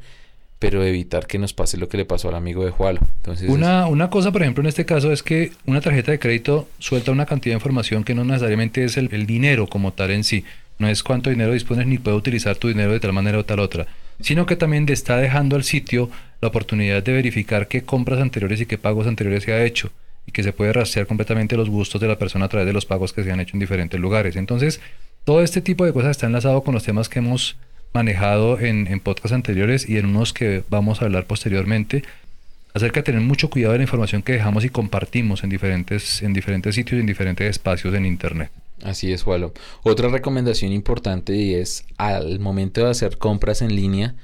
pero 0.63 0.81
evitar 0.81 1.27
que 1.27 1.38
nos 1.38 1.51
pase 1.51 1.75
lo 1.75 1.89
que 1.89 1.98
le 1.98 2.06
pasó 2.06 2.30
al 2.30 2.36
amigo 2.36 2.63
de. 2.63 2.71
Entonces, 3.18 3.50
una, 3.50 3.86
una 3.88 4.10
cosa, 4.10 4.31
por 4.31 4.44
ejemplo, 4.44 4.62
en 4.63 4.69
este 4.69 4.86
caso 4.86 5.12
es 5.12 5.21
que 5.21 5.51
una 5.65 5.81
tarjeta 5.81 6.13
de 6.13 6.19
crédito 6.19 6.69
suelta 6.80 7.12
una 7.12 7.25
cantidad 7.25 7.51
de 7.51 7.57
información 7.57 8.06
que 8.06 8.15
no 8.15 8.24
necesariamente 8.24 8.86
es 8.86 8.95
el, 8.95 9.10
dinero 9.25 9.68
como 9.68 9.92
tal 9.92 10.12
en 10.12 10.24
sí. 10.24 10.45
No 10.80 10.88
es 10.88 11.04
cuánto 11.04 11.30
dinero 11.30 11.51
dispones 11.51 11.86
ni 11.86 11.98
puede 11.98 12.15
utilizar 12.15 12.56
tu 12.56 12.69
dinero 12.69 12.94
de 12.94 13.01
tal 13.01 13.12
manera 13.12 13.39
o 13.39 13.44
tal 13.44 13.60
otra, 13.60 13.88
sino 14.21 14.45
que 14.45 14.56
también 14.56 14.86
te 14.86 14.94
está 14.94 15.18
dejando 15.18 15.57
al 15.57 15.65
sitio 15.65 16.10
la 16.39 16.48
oportunidad 16.48 17.04
de 17.04 17.12
verificar 17.12 17.68
qué 17.68 17.81
compras 17.81 18.21
anteriores 18.21 18.62
y 18.62 18.66
qué 18.66 18.77
pagos 18.77 19.06
anteriores 19.06 19.44
se 19.44 19.51
ha 19.51 19.66
hecho 19.66 19.92
y 20.25 20.31
que 20.31 20.44
se 20.44 20.54
puede 20.54 20.71
rastrear 20.71 21.07
completamente 21.07 21.57
los 21.57 21.69
gustos 21.69 22.00
de 22.00 22.07
la 22.07 22.18
persona 22.18 22.45
a 22.45 22.48
través 22.48 22.68
de 22.68 22.74
los 22.74 22.86
pagos 22.86 23.12
que 23.12 23.25
se 23.25 23.33
han 23.33 23.42
hecho 23.42 23.57
en 23.57 23.59
diferentes 23.59 24.00
lugares. 24.00 24.38
Entonces, 24.38 24.80
todo 25.25 25.44
este 25.44 25.59
tipo 25.59 25.83
de 25.83 25.92
cosas 25.92 26.12
está 26.12 26.27
enlazado 26.27 26.63
con 26.63 26.74
los 26.74 26.83
temas 26.83 27.09
que 27.09 27.19
hemos 27.19 27.57
manejado 27.94 28.60
en, 28.60 28.88
en 28.88 29.00
podcasts 29.00 29.34
anteriores 29.34 29.88
y 29.88 29.98
en 29.98 30.07
unos 30.07 30.34
que 30.34 30.63
vamos 30.69 31.01
a 31.01 31.06
hablar 31.06 31.25
posteriormente 31.25 32.04
acerca 32.74 33.01
de 33.01 33.04
tener 33.04 33.22
mucho 33.22 33.50
cuidado 33.50 33.74
de 33.74 33.80
la 33.80 33.84
información 33.84 34.24
que 34.24 34.34
dejamos 34.34 34.66
y 34.66 34.69
compartimos 34.69 35.44
en 35.44 35.50
diferentes, 35.50 36.22
en 36.22 36.34
diferentes 36.34 36.75
sitios 36.75 36.98
y 36.98 37.01
en 37.01 37.07
diferentes 37.07 37.50
espacios 37.50 37.94
en 37.94 38.06
Internet. 38.06 38.50
Así 38.81 39.13
es, 39.13 39.25
Walo. 39.25 39.54
Otra 39.84 40.10
recomendación 40.10 40.74
importante 40.74 41.62
es 41.62 41.86
al 41.98 42.40
momento 42.40 42.84
de 42.84 42.90
hacer 42.90 43.18
compras 43.18 43.62
en 43.62 43.75
línea, 43.75 44.16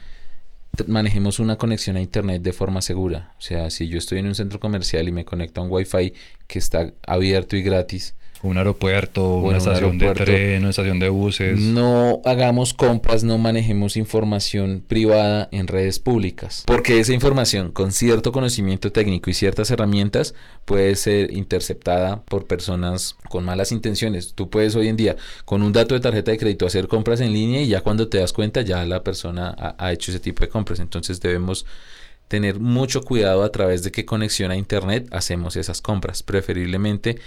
manejemos 0.88 1.40
una 1.40 1.58
conexión 1.58 1.96
a 1.96 2.02
Internet 2.02 2.42
de 2.42 2.54
forma 2.54 2.82
segura. 2.82 3.34
O 3.38 3.42
sea, 3.42 3.70
si 3.70 3.88
yo 3.88 3.98
estoy 3.98 4.20
en 4.20 4.28
un 4.28 4.36
centro 4.36 4.60
comercial 4.60 5.08
y 5.08 5.12
me 5.12 5.26
conecto 5.26 5.62
a 5.62 5.64
un 5.64 5.72
Wi-Fi 5.72 6.14
que 6.48 6.60
está 6.60 6.92
abierto 7.06 7.56
y 7.56 7.62
gratis, 7.62 8.16
un 8.42 8.58
aeropuerto, 8.58 9.38
una 9.38 9.58
estación 9.58 9.98
de 9.98 10.14
tren, 10.14 10.62
una 10.62 10.70
estación 10.70 11.00
de 11.00 11.10
buses. 11.10 11.60
No 11.60 12.22
hagamos 12.26 12.74
compras, 12.74 13.24
no 13.24 13.38
manejemos 13.38 13.98
información 13.98 14.84
privada 14.88 15.50
en 15.52 15.68
redes 15.68 16.00
públicas, 16.00 16.64
porque 16.66 17.00
esa 17.00 17.14
información 17.14 17.72
con 17.72 17.92
cierto 17.92 18.32
conocimiento 18.32 18.92
técnico 18.92 19.30
y 19.30 19.34
ciertas 19.34 19.72
herramientas 19.72 20.34
puede 20.66 20.96
ser 20.96 21.34
interceptada 21.34 22.22
por 22.24 22.48
personas 22.48 23.16
con 23.30 23.44
malas 23.44 23.72
intenciones. 23.72 24.34
Tú 24.34 24.50
puedes 24.50 24.76
hoy 24.76 24.88
en 24.88 24.98
día 24.98 25.16
con 25.46 25.62
un 25.62 25.74
dato 25.74 25.96
de 25.96 26.02
tarjeta 26.02 26.32
de 26.32 26.38
crédito 26.38 26.66
hacer 26.66 26.88
compras 26.88 27.22
en 27.22 27.34
línea 27.34 27.62
y 27.62 27.68
ya 27.68 27.82
cuando 27.82 28.08
te 28.08 28.20
das 28.20 28.34
cuenta 28.34 28.62
ya 28.62 28.86
la 28.86 29.04
persona 29.04 29.54
ha, 29.58 29.76
ha 29.78 29.92
hecho 29.92 30.12
ese 30.12 30.20
tipo 30.20 30.42
de 30.42 30.50
compras. 30.50 30.80
Entonces 30.80 31.20
debemos 31.20 31.66
tener 32.30 32.60
mucho 32.60 33.02
cuidado 33.02 33.44
a 33.44 33.52
través 33.52 33.84
de 33.84 33.92
qué 33.92 34.06
conexión 34.06 34.52
a 34.52 34.56
internet 34.56 35.08
hacemos 35.12 35.58
esas 35.58 35.82
compras. 35.82 36.24
Preferiblemente 36.24 37.20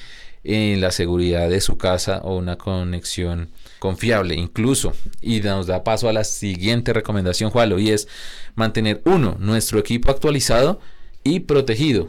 en 0.45 0.81
la 0.81 0.91
seguridad 0.91 1.49
de 1.51 1.61
su 1.61 1.77
casa 1.77 2.21
o 2.23 2.37
una 2.37 2.57
conexión 2.57 3.51
confiable 3.79 4.35
incluso. 4.35 4.95
Y 5.21 5.41
nos 5.41 5.67
da 5.67 5.85
paso 5.85 6.09
a 6.09 6.13
la 6.13 6.25
siguiente 6.25 6.93
recomendación, 6.93 7.51
Juan, 7.51 7.79
y 7.79 7.91
es 7.91 8.09
mantener 8.55 9.03
uno, 9.05 9.37
nuestro 9.39 9.79
equipo 9.79 10.11
actualizado 10.11 10.81
y 11.25 11.41
protegido. 11.41 12.09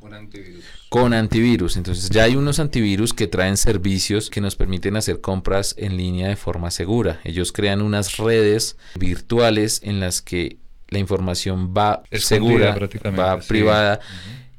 Con 0.00 0.14
antivirus. 0.14 0.64
Con 0.88 1.12
antivirus. 1.12 1.76
Entonces 1.76 2.08
ya 2.10 2.24
hay 2.24 2.36
unos 2.36 2.60
antivirus 2.60 3.12
que 3.12 3.26
traen 3.26 3.56
servicios 3.56 4.30
que 4.30 4.40
nos 4.40 4.56
permiten 4.56 4.96
hacer 4.96 5.20
compras 5.20 5.74
en 5.78 5.96
línea 5.96 6.28
de 6.28 6.36
forma 6.36 6.70
segura. 6.70 7.20
Ellos 7.24 7.52
crean 7.52 7.82
unas 7.82 8.16
redes 8.16 8.76
virtuales 8.94 9.80
en 9.82 10.00
las 10.00 10.22
que 10.22 10.58
la 10.88 10.98
información 10.98 11.74
va 11.76 12.02
segura, 12.12 12.78
va 13.18 13.38
privada 13.38 14.00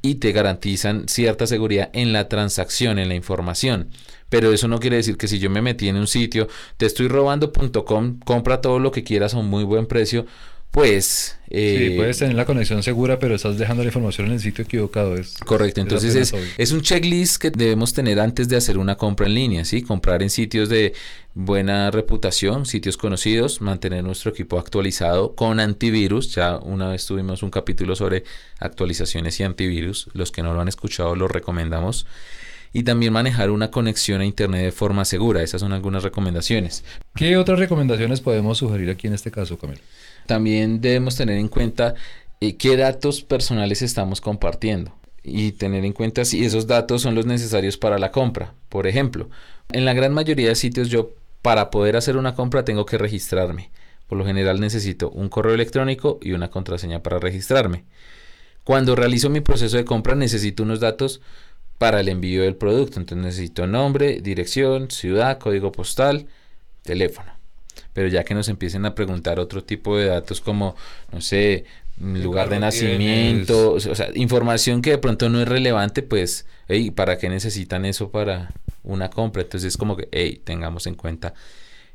y 0.02 0.16
te 0.16 0.32
garantizan 0.32 1.08
cierta 1.08 1.48
seguridad 1.48 1.90
en 1.94 2.14
la 2.14 2.30
transacción, 2.30 3.00
en 3.00 3.10
la 3.10 3.16
información. 3.16 3.90
Pero 4.30 4.52
eso 4.52 4.68
no 4.68 4.80
quiere 4.80 4.98
decir 4.98 5.18
que 5.18 5.28
si 5.28 5.40
yo 5.40 5.50
me 5.50 5.62
metí 5.62 5.88
en 5.88 5.96
un 5.96 6.08
sitio, 6.08 6.48
te 6.78 6.86
estoy 6.86 7.08
robando.com, 7.08 8.20
compra 8.20 8.62
todo 8.62 8.80
lo 8.80 8.92
que 8.92 9.04
quieras 9.04 9.34
a 9.34 9.38
un 9.38 9.50
muy 9.50 9.64
buen 9.64 9.86
precio, 9.86 10.26
pues... 10.72 11.34
Eh, 11.50 11.92
sí, 11.92 11.96
puedes 11.96 12.18
tener 12.18 12.36
la 12.36 12.46
conexión 12.46 12.84
segura, 12.84 13.20
pero 13.20 13.36
estás 13.36 13.58
dejando 13.58 13.82
la 13.82 13.88
información 13.88 14.28
en 14.28 14.34
el 14.34 14.40
sitio 14.42 14.66
equivocado. 14.66 15.16
Es, 15.16 15.38
correcto, 15.38 15.80
entonces 15.80 16.14
es, 16.16 16.34
es, 16.58 16.72
un 16.74 16.82
checklist 16.82 17.42
que 17.42 17.52
debemos 17.52 17.94
tener 17.94 18.20
antes 18.20 18.50
de 18.50 18.58
hacer 18.58 18.78
una 18.78 18.98
compra 18.98 19.28
en 19.28 19.34
línea, 19.34 19.64
¿sí? 19.64 19.82
Comprar 19.82 20.22
en 20.24 20.30
sitios 20.30 20.68
de 20.68 20.94
buena 21.34 21.90
reputación, 21.90 22.66
sitios 22.66 22.98
conocidos, 22.98 23.62
mantener 23.62 24.04
nuestro 24.04 24.32
equipo 24.32 24.60
actualizado 24.60 25.36
con 25.36 25.62
antivirus. 25.62 26.36
Ya 26.36 26.58
una 26.58 26.90
vez 26.90 27.06
tuvimos 27.06 27.44
un 27.44 27.50
capítulo 27.50 27.96
sobre 27.96 28.24
actualizaciones 28.60 29.40
y 29.40 29.44
antivirus. 29.44 30.10
Los 30.14 30.32
que 30.32 30.44
no 30.44 30.54
lo 30.54 30.60
han 30.60 30.68
escuchado 30.68 31.16
lo 31.16 31.30
recomendamos 31.30 32.06
y 32.74 32.84
también 32.84 33.14
manejar 33.14 33.50
una 33.50 33.72
conexión 33.72 34.22
a 34.22 34.26
Internet 34.26 34.64
de 34.64 34.72
forma 34.72 35.06
segura. 35.06 35.42
Esas 35.42 35.62
son 35.62 35.74
algunas 35.74 36.04
recomendaciones. 36.04 36.84
¿Qué 37.16 37.38
otras 37.38 37.60
recomendaciones 37.60 38.22
podemos 38.22 38.58
sugerir 38.58 38.90
aquí 38.90 39.08
en 39.08 39.14
este 39.14 39.32
caso, 39.32 39.58
Camilo? 39.58 39.82
También 40.28 40.82
debemos 40.82 41.16
tener 41.16 41.38
en 41.38 41.48
cuenta 41.48 41.96
eh, 42.40 42.58
qué 42.58 42.78
datos 42.78 43.24
personales 43.24 43.82
estamos 43.82 44.22
compartiendo 44.22 44.94
y 45.24 45.54
tener 45.54 45.84
en 45.84 45.94
cuenta 45.94 46.24
si 46.24 46.46
esos 46.46 46.68
datos 46.68 47.02
son 47.02 47.16
los 47.16 47.26
necesarios 47.26 47.78
para 47.78 47.98
la 47.98 48.12
compra. 48.12 48.54
Por 48.70 48.86
ejemplo, 48.86 49.30
en 49.72 49.86
la 49.86 49.94
gran 49.94 50.14
mayoría 50.14 50.50
de 50.50 50.56
sitios 50.56 50.90
yo 50.90 51.12
para 51.42 51.72
poder 51.72 51.96
hacer 51.96 52.18
una 52.18 52.36
compra 52.36 52.64
tengo 52.64 52.86
que 52.86 52.98
registrarme. 52.98 53.72
Por 54.08 54.18
lo 54.18 54.26
general 54.26 54.60
necesito 54.60 55.10
un 55.10 55.30
correo 55.30 55.54
electrónico 55.54 56.20
y 56.22 56.34
una 56.34 56.50
contraseña 56.50 57.04
para 57.04 57.20
registrarme. 57.20 57.84
Cuando 58.64 58.96
realizo 58.96 59.30
mi 59.30 59.42
proceso 59.42 59.78
de 59.78 59.86
compra 59.86 60.16
necesito 60.16 60.64
unos 60.64 60.80
datos 60.80 61.22
para 61.78 62.00
el 62.00 62.10
envío 62.10 62.44
del 62.44 62.56
producto. 62.56 63.00
Entonces 63.00 63.26
necesito 63.26 63.68
nombre, 63.68 64.22
dirección, 64.22 64.90
ciudad, 64.92 65.40
código 65.40 65.72
postal, 65.72 66.28
teléfono. 66.84 67.37
Pero 67.94 68.08
ya 68.08 68.24
que 68.24 68.34
nos 68.34 68.50
empiecen 68.50 68.86
a 68.86 68.96
preguntar 68.96 69.40
otro 69.40 69.64
tipo 69.64 69.98
de 69.98 70.06
datos 70.08 70.42
como, 70.42 70.76
no 71.12 71.22
sé, 71.22 71.66
lugar 72.00 72.50
de 72.50 72.60
nacimiento, 72.60 73.74
o 73.74 73.80
sea, 73.80 74.10
información 74.14 74.82
que 74.82 74.92
de 74.92 74.98
pronto 74.98 75.30
no 75.30 75.42
es 75.42 75.48
relevante, 75.48 76.04
pues, 76.04 76.46
hey, 76.68 76.92
¿para 76.92 77.18
qué 77.18 77.30
necesitan 77.30 77.86
eso 77.86 78.12
para 78.12 78.54
una 78.84 79.10
compra? 79.10 79.42
Entonces 79.42 79.70
es 79.70 79.78
como 79.78 79.98
que, 79.98 80.08
hey, 80.12 80.42
tengamos 80.44 80.86
en 80.88 80.96
cuenta 80.96 81.34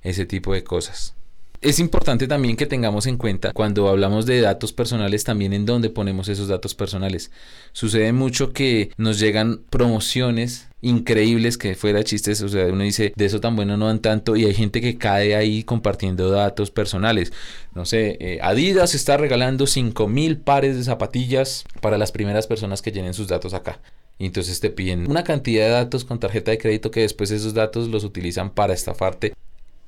ese 0.02 0.26
tipo 0.26 0.52
de 0.52 0.64
cosas. 0.64 1.14
Es 1.60 1.78
importante 1.78 2.26
también 2.26 2.56
que 2.56 2.66
tengamos 2.66 3.06
en 3.06 3.16
cuenta 3.16 3.52
cuando 3.52 3.88
hablamos 3.88 4.26
de 4.26 4.40
datos 4.40 4.72
personales 4.72 5.22
también 5.22 5.52
en 5.52 5.64
dónde 5.64 5.90
ponemos 5.90 6.26
esos 6.28 6.48
datos 6.48 6.74
personales. 6.74 7.30
Sucede 7.72 8.12
mucho 8.12 8.52
que 8.52 8.90
nos 8.96 9.20
llegan 9.20 9.60
promociones 9.70 10.66
increíbles 10.82 11.56
que 11.56 11.74
fuera 11.74 12.04
chistes, 12.04 12.42
o 12.42 12.48
sea, 12.48 12.66
uno 12.66 12.82
dice, 12.82 13.12
de 13.16 13.24
eso 13.24 13.40
tan 13.40 13.56
bueno 13.56 13.76
no 13.76 13.86
dan 13.86 14.00
tanto 14.00 14.36
y 14.36 14.44
hay 14.44 14.52
gente 14.52 14.80
que 14.80 14.98
cae 14.98 15.34
ahí 15.34 15.62
compartiendo 15.62 16.30
datos 16.30 16.70
personales. 16.70 17.32
No 17.74 17.86
sé, 17.86 18.18
eh, 18.20 18.38
Adidas 18.42 18.94
está 18.94 19.16
regalando 19.16 19.66
5000 19.66 20.38
pares 20.38 20.76
de 20.76 20.84
zapatillas 20.84 21.64
para 21.80 21.98
las 21.98 22.12
primeras 22.12 22.46
personas 22.46 22.82
que 22.82 22.92
llenen 22.92 23.14
sus 23.14 23.28
datos 23.28 23.54
acá. 23.54 23.80
Y 24.18 24.26
entonces 24.26 24.60
te 24.60 24.70
piden 24.70 25.10
una 25.10 25.24
cantidad 25.24 25.64
de 25.64 25.70
datos 25.70 26.04
con 26.04 26.20
tarjeta 26.20 26.50
de 26.50 26.58
crédito 26.58 26.90
que 26.90 27.00
después 27.00 27.30
esos 27.30 27.54
datos 27.54 27.88
los 27.88 28.04
utilizan 28.04 28.50
para 28.50 28.74
estafarte 28.74 29.32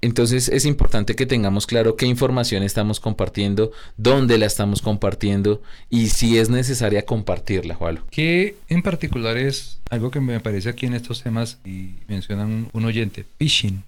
entonces 0.04 0.50
es 0.50 0.66
importante 0.66 1.16
que 1.16 1.24
tengamos 1.24 1.66
claro 1.66 1.96
qué 1.96 2.04
información 2.04 2.62
estamos 2.62 3.00
compartiendo, 3.00 3.72
dónde 3.96 4.36
la 4.36 4.44
estamos 4.44 4.82
compartiendo 4.82 5.62
y 5.88 6.08
si 6.08 6.36
es 6.36 6.50
necesaria 6.50 7.06
compartirla, 7.06 7.74
Juan. 7.74 8.00
¿Qué 8.10 8.56
en 8.68 8.82
particular 8.82 9.38
es 9.38 9.80
algo 9.88 10.10
que 10.10 10.20
me 10.20 10.40
parece 10.40 10.68
aquí 10.68 10.84
en 10.84 10.92
estos 10.92 11.22
temas 11.22 11.58
y 11.64 11.94
mencionan 12.06 12.68
un 12.72 12.84
oyente? 12.84 13.24
Phishing. 13.38 13.82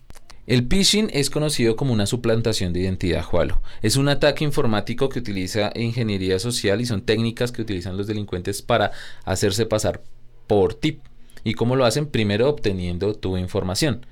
El 0.46 0.66
phishing 0.66 1.10
es 1.12 1.28
conocido 1.28 1.76
como 1.76 1.92
una 1.92 2.06
suplantación 2.06 2.72
de 2.72 2.80
identidad, 2.80 3.22
Jualo. 3.22 3.60
Es 3.82 3.96
un 3.96 4.08
ataque 4.08 4.42
informático 4.42 5.10
que 5.10 5.18
utiliza 5.18 5.70
ingeniería 5.74 6.38
social 6.38 6.80
y 6.80 6.86
son 6.86 7.02
técnicas 7.02 7.52
que 7.52 7.60
utilizan 7.60 7.96
los 7.96 8.06
delincuentes 8.06 8.62
para 8.62 8.92
hacerse 9.24 9.66
pasar 9.66 10.00
por 10.46 10.72
ti. 10.72 11.00
¿Y 11.44 11.54
cómo 11.54 11.76
lo 11.76 11.84
hacen? 11.84 12.06
Primero 12.06 12.48
obteniendo 12.48 13.14
tu 13.14 13.36
información. 13.36 14.06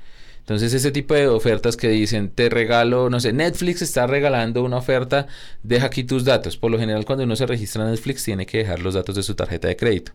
Entonces 0.45 0.75
ese 0.75 0.91
tipo 0.91 1.15
de 1.15 1.27
ofertas 1.27 1.75
que 1.75 1.89
dicen, 1.89 2.29
te 2.29 2.51
regalo, 2.51 3.09
no 3.09 3.19
sé, 3.19 3.33
Netflix 3.33 3.81
está 3.81 4.07
regalando 4.07 4.63
una 4.63 4.77
oferta, 4.77 5.27
deja 5.63 5.87
aquí 5.87 6.05
tus 6.05 6.27
datos. 6.27 6.59
Por 6.59 6.71
lo 6.71 6.79
general 6.79 7.07
cuando 7.07 7.25
uno 7.25 7.35
se 7.35 7.47
registra 7.47 7.83
en 7.83 7.93
Netflix 7.93 8.25
tiene 8.25 8.45
que 8.45 8.59
dejar 8.59 8.81
los 8.81 8.93
datos 8.93 9.15
de 9.15 9.23
su 9.23 9.35
tarjeta 9.35 9.69
de 9.69 9.77
crédito. 9.77 10.13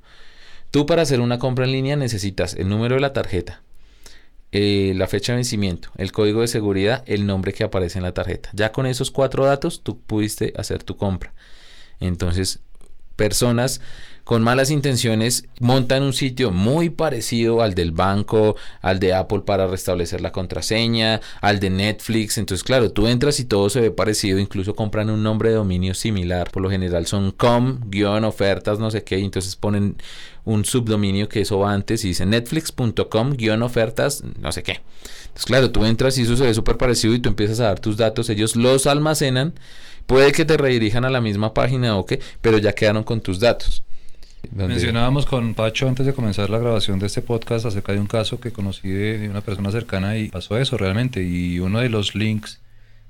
Tú 0.70 0.86
para 0.86 1.02
hacer 1.02 1.20
una 1.20 1.40
compra 1.40 1.66
en 1.66 1.72
línea 1.72 1.96
necesitas 1.96 2.54
el 2.54 2.70
número 2.70 2.94
de 2.94 3.02
la 3.02 3.12
tarjeta, 3.12 3.64
eh, 4.52 4.94
la 4.96 5.08
fecha 5.08 5.32
de 5.32 5.38
vencimiento, 5.38 5.90
el 5.98 6.12
código 6.12 6.42
de 6.42 6.48
seguridad, 6.48 7.04
el 7.08 7.26
nombre 7.26 7.52
que 7.52 7.64
aparece 7.64 7.98
en 7.98 8.04
la 8.04 8.14
tarjeta. 8.14 8.52
Ya 8.54 8.72
con 8.72 8.86
esos 8.86 9.10
cuatro 9.10 9.46
datos 9.46 9.82
tú 9.82 10.00
pudiste 10.00 10.54
hacer 10.58 10.84
tu 10.84 10.96
compra. 10.96 11.34
Entonces, 12.00 12.60
personas 13.16 13.82
con 14.30 14.44
malas 14.44 14.70
intenciones 14.70 15.46
montan 15.60 16.04
un 16.04 16.14
sitio 16.14 16.52
muy 16.52 16.92
parecido 16.92 17.64
al 17.64 17.74
del 17.74 17.92
banco, 17.92 18.56
al 18.80 19.00
de 19.00 19.16
Apple 19.16 19.40
para 19.40 19.66
restablecer 19.66 20.22
la 20.22 20.32
contraseña, 20.32 21.20
al 21.42 21.60
de 21.60 21.72
Netflix. 21.72 22.38
Entonces, 22.38 22.64
claro, 22.64 22.92
tú 22.92 23.08
entras 23.08 23.40
y 23.40 23.46
todo 23.46 23.72
se 23.72 23.82
ve 23.82 23.90
parecido, 23.90 24.38
incluso 24.38 24.76
compran 24.76 25.10
un 25.10 25.24
nombre 25.24 25.50
de 25.50 25.56
dominio 25.56 25.96
similar. 25.96 26.52
Por 26.52 26.62
lo 26.62 26.70
general 26.70 27.08
son 27.08 27.32
com, 27.32 27.80
guion, 27.88 28.24
ofertas, 28.24 28.78
no 28.78 28.92
sé 28.92 29.04
qué, 29.04 29.18
y 29.18 29.26
entonces 29.26 29.56
ponen 29.56 29.96
un 30.46 30.64
subdominio 30.64 31.28
que 31.28 31.42
eso 31.42 31.58
va 31.58 31.74
antes 31.74 32.06
y 32.06 32.10
dice 32.10 32.28
netflix.com, 32.28 33.32
guion, 33.32 33.64
ofertas, 33.64 34.24
no 34.40 34.52
sé 34.52 34.62
qué. 34.62 34.82
Entonces, 35.22 35.46
claro, 35.46 35.72
tú 35.72 35.86
entras 35.86 36.20
y 36.20 36.22
eso 36.22 36.38
se 36.38 36.44
ve 36.44 36.54
súper 36.54 36.78
parecido 36.78 37.16
y 37.16 37.20
tú 37.20 37.30
empiezas 37.30 37.62
a 37.62 37.64
dar 37.64 37.80
tus 37.80 37.98
datos, 37.98 38.30
ellos 38.30 38.56
los 38.56 38.86
almacenan. 38.86 39.56
Puede 40.06 40.34
que 40.34 40.46
te 40.46 40.56
redirijan 40.56 41.04
a 41.04 41.10
la 41.10 41.20
misma 41.20 41.56
página 41.56 41.98
o 41.98 42.06
qué, 42.06 42.20
pero 42.42 42.60
ya 42.60 42.74
quedaron 42.74 43.04
con 43.04 43.22
tus 43.22 43.40
datos. 43.40 43.84
Mencionábamos 44.52 45.26
con 45.26 45.54
Pacho 45.54 45.88
antes 45.88 46.06
de 46.06 46.14
comenzar 46.14 46.50
la 46.50 46.58
grabación 46.58 47.00
de 47.00 47.08
este 47.08 47.22
podcast 47.22 47.66
acerca 47.66 47.94
de 47.94 48.00
un 48.00 48.08
caso 48.08 48.40
que 48.40 48.52
conocí 48.52 48.90
de, 48.90 49.30
una 49.30 49.42
persona 49.42 49.72
cercana 49.72 50.18
y 50.18 50.30
pasó 50.30 50.58
eso 50.58 50.78
realmente. 50.78 51.24
Y 51.24 51.60
uno 51.60 51.80
de 51.80 51.90
los 51.90 52.16
links 52.16 52.60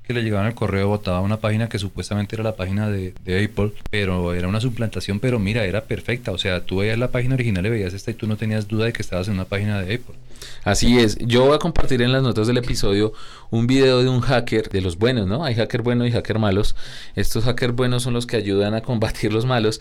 que 0.03 0.13
le 0.13 0.23
llegaban 0.23 0.47
al 0.47 0.55
correo 0.55 0.87
botaba 0.87 1.21
una 1.21 1.37
página 1.37 1.69
que 1.69 1.77
supuestamente 1.77 2.35
era 2.35 2.43
la 2.43 2.55
página 2.55 2.89
de, 2.89 3.13
Apple, 3.27 3.73
pero 3.91 4.33
era 4.33 4.47
una 4.47 4.59
suplantación, 4.59 5.19
pero 5.19 5.39
mira, 5.39 5.65
era 5.65 5.81
perfecta. 5.81 6.31
O 6.31 6.37
sea, 6.37 6.65
tú 6.65 6.77
veías 6.77 6.97
la 6.97 7.11
página 7.11 7.35
original 7.35 7.65
y 7.65 7.69
veías 7.69 7.93
esta 7.93 8.11
y 8.11 8.15
tú 8.15 8.27
no 8.27 8.35
tenías 8.35 8.67
duda 8.67 8.85
de 8.85 8.93
que 8.93 9.01
estabas 9.01 9.27
en 9.27 9.35
una 9.35 9.45
página 9.45 9.81
de 9.81 9.95
Apple. 9.95 10.15
Así 10.63 10.99
es. 10.99 11.17
Yo 11.19 11.45
voy 11.45 11.55
a 11.55 11.59
compartir 11.59 12.01
en 12.01 12.11
las 12.11 12.23
notas 12.23 12.47
del 12.47 12.57
episodio 12.57 13.13
un 13.49 13.67
video 13.67 14.01
de 14.01 14.09
un 14.09 14.21
hacker, 14.21 14.69
de 14.69 14.81
los 14.81 14.97
buenos, 14.97 15.27
¿no? 15.27 15.43
Hay 15.45 15.55
hacker 15.55 15.81
buenos 15.81 16.07
y 16.07 16.11
hacker 16.11 16.39
malos. 16.39 16.75
Estos 17.15 17.43
hackers 17.43 17.75
buenos 17.75 18.03
son 18.03 18.13
los 18.13 18.25
que 18.25 18.37
ayudan 18.37 18.73
a 18.73 18.81
combatir 18.81 19.31
los 19.31 19.45
malos. 19.45 19.79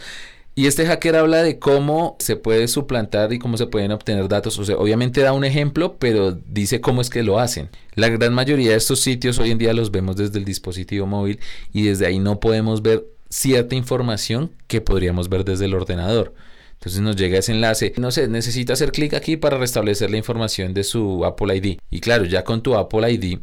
Y 0.59 0.67
este 0.67 0.87
hacker 0.87 1.15
habla 1.15 1.45
de 1.45 1.61
cómo 1.61 2.17
se 2.19 2.35
puede 2.35 2.67
suplantar 2.67 3.33
y 3.33 3.39
cómo 3.39 3.57
se 3.57 3.69
pueden 3.69 3.93
obtener 3.93 4.27
datos. 4.27 4.59
O 4.59 4.65
sea, 4.65 4.77
obviamente 4.77 5.21
da 5.21 5.33
un 5.33 5.45
ejemplo, 5.45 5.99
pero 6.01 6.33
dice 6.33 6.81
cómo 6.81 7.01
es 7.01 7.11
que 7.11 7.23
lo 7.23 7.39
hacen. 7.39 7.69
La 7.95 8.09
gran 8.09 8.35
mayoría 8.35 8.73
de 8.73 8.77
estos 8.77 8.99
sitios 8.99 9.39
hoy 9.39 9.53
en 9.53 9.59
día 9.59 9.73
los 9.73 9.93
vemos 9.93 10.17
desde 10.17 10.37
el 10.37 10.45
dispositivo 10.45 11.07
móvil 11.07 11.39
y 11.73 11.85
desde 11.85 12.07
ahí 12.07 12.19
no 12.19 12.41
podemos 12.41 12.83
ver 12.83 13.07
cierta 13.31 13.77
información 13.77 14.51
que 14.67 14.81
podríamos 14.81 15.29
ver 15.29 15.45
desde 15.45 15.67
el 15.67 15.75
ordenador. 15.75 16.35
Entonces 16.73 17.03
nos 17.03 17.15
llega 17.15 17.39
ese 17.39 17.53
enlace, 17.53 17.93
no 17.97 18.11
sé, 18.11 18.27
necesita 18.27 18.73
hacer 18.73 18.91
clic 18.91 19.15
aquí 19.15 19.37
para 19.37 19.59
restablecer 19.59 20.11
la 20.11 20.17
información 20.17 20.75
de 20.75 20.83
su 20.83 21.25
Apple 21.25 21.55
ID. 21.57 21.79
Y 21.89 22.01
claro, 22.01 22.25
ya 22.25 22.43
con 22.43 22.65
tu 22.65 22.75
Apple 22.75 23.09
ID 23.13 23.39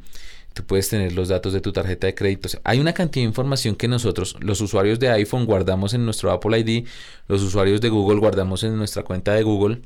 tú 0.56 0.64
puedes 0.64 0.88
tener 0.90 1.12
los 1.14 1.28
datos 1.28 1.52
de 1.54 1.60
tu 1.60 1.74
tarjeta 1.74 2.08
de 2.08 2.16
crédito. 2.16 2.48
hay 2.64 2.80
una 2.80 2.94
cantidad 2.94 3.24
de 3.24 3.28
información 3.28 3.76
que 3.76 3.90
nosotros, 3.90 4.38
los 4.40 4.62
usuarios 4.62 5.00
de 5.00 5.10
iPhone, 5.10 5.46
guardamos 5.46 5.94
en 5.94 6.06
nuestro 6.06 6.32
Apple 6.32 6.58
ID, 6.58 6.88
los 7.28 7.44
usuarios 7.44 7.82
de 7.82 7.90
Google 7.90 8.20
guardamos 8.20 8.64
en 8.64 8.78
nuestra 8.78 9.04
cuenta 9.04 9.34
de 9.34 9.44
Google 9.44 9.82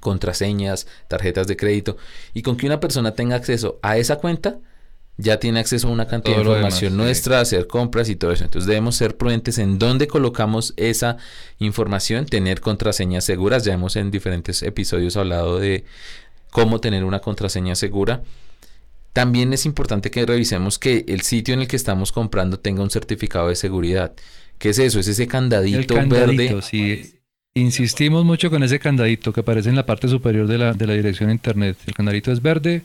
contraseñas, 0.00 0.86
tarjetas 1.08 1.46
de 1.46 1.56
crédito, 1.56 1.96
y 2.32 2.42
con 2.42 2.56
que 2.56 2.66
una 2.66 2.80
persona 2.80 3.12
tenga 3.12 3.36
acceso 3.36 3.78
a 3.82 3.98
esa 3.98 4.16
cuenta, 4.16 4.58
ya 5.18 5.40
tiene 5.40 5.58
acceso 5.58 5.88
a 5.88 5.90
una 5.90 6.06
cantidad 6.06 6.36
de 6.36 6.42
información 6.42 6.96
nuestra, 6.96 7.40
hacer 7.40 7.66
compras 7.66 8.08
y 8.08 8.16
todo 8.16 8.30
eso. 8.30 8.44
Entonces 8.44 8.68
debemos 8.68 8.94
ser 8.94 9.16
prudentes 9.16 9.58
en 9.58 9.78
dónde 9.78 10.06
colocamos 10.06 10.72
esa 10.76 11.16
información, 11.58 12.24
tener 12.24 12.60
contraseñas 12.60 13.24
seguras. 13.24 13.64
Ya 13.64 13.72
hemos 13.72 13.96
en 13.96 14.12
diferentes 14.12 14.62
episodios 14.62 15.16
hablado 15.16 15.58
de 15.58 15.84
cómo 16.50 16.80
tener 16.80 17.04
una 17.04 17.18
contraseña 17.18 17.74
segura. 17.74 18.22
También 19.18 19.52
es 19.52 19.66
importante 19.66 20.12
que 20.12 20.24
revisemos 20.24 20.78
que 20.78 21.04
el 21.08 21.22
sitio 21.22 21.52
en 21.52 21.58
el 21.58 21.66
que 21.66 21.74
estamos 21.74 22.12
comprando 22.12 22.60
tenga 22.60 22.84
un 22.84 22.90
certificado 22.90 23.48
de 23.48 23.56
seguridad. 23.56 24.12
¿Qué 24.58 24.68
es 24.68 24.78
eso? 24.78 25.00
Es 25.00 25.08
ese 25.08 25.26
candadito, 25.26 25.96
verde. 26.06 26.62
Sí. 26.62 27.16
Insistimos 27.52 28.24
mucho 28.24 28.48
con 28.48 28.62
ese 28.62 28.78
candadito 28.78 29.32
que 29.32 29.40
aparece 29.40 29.70
en 29.70 29.74
la 29.74 29.84
parte 29.84 30.06
superior 30.06 30.46
de 30.46 30.58
la, 30.58 30.72
de 30.72 30.86
la 30.86 30.92
dirección 30.92 31.30
de 31.30 31.32
internet. 31.32 31.76
El 31.88 31.94
candadito 31.94 32.30
es 32.30 32.40
verde, 32.40 32.82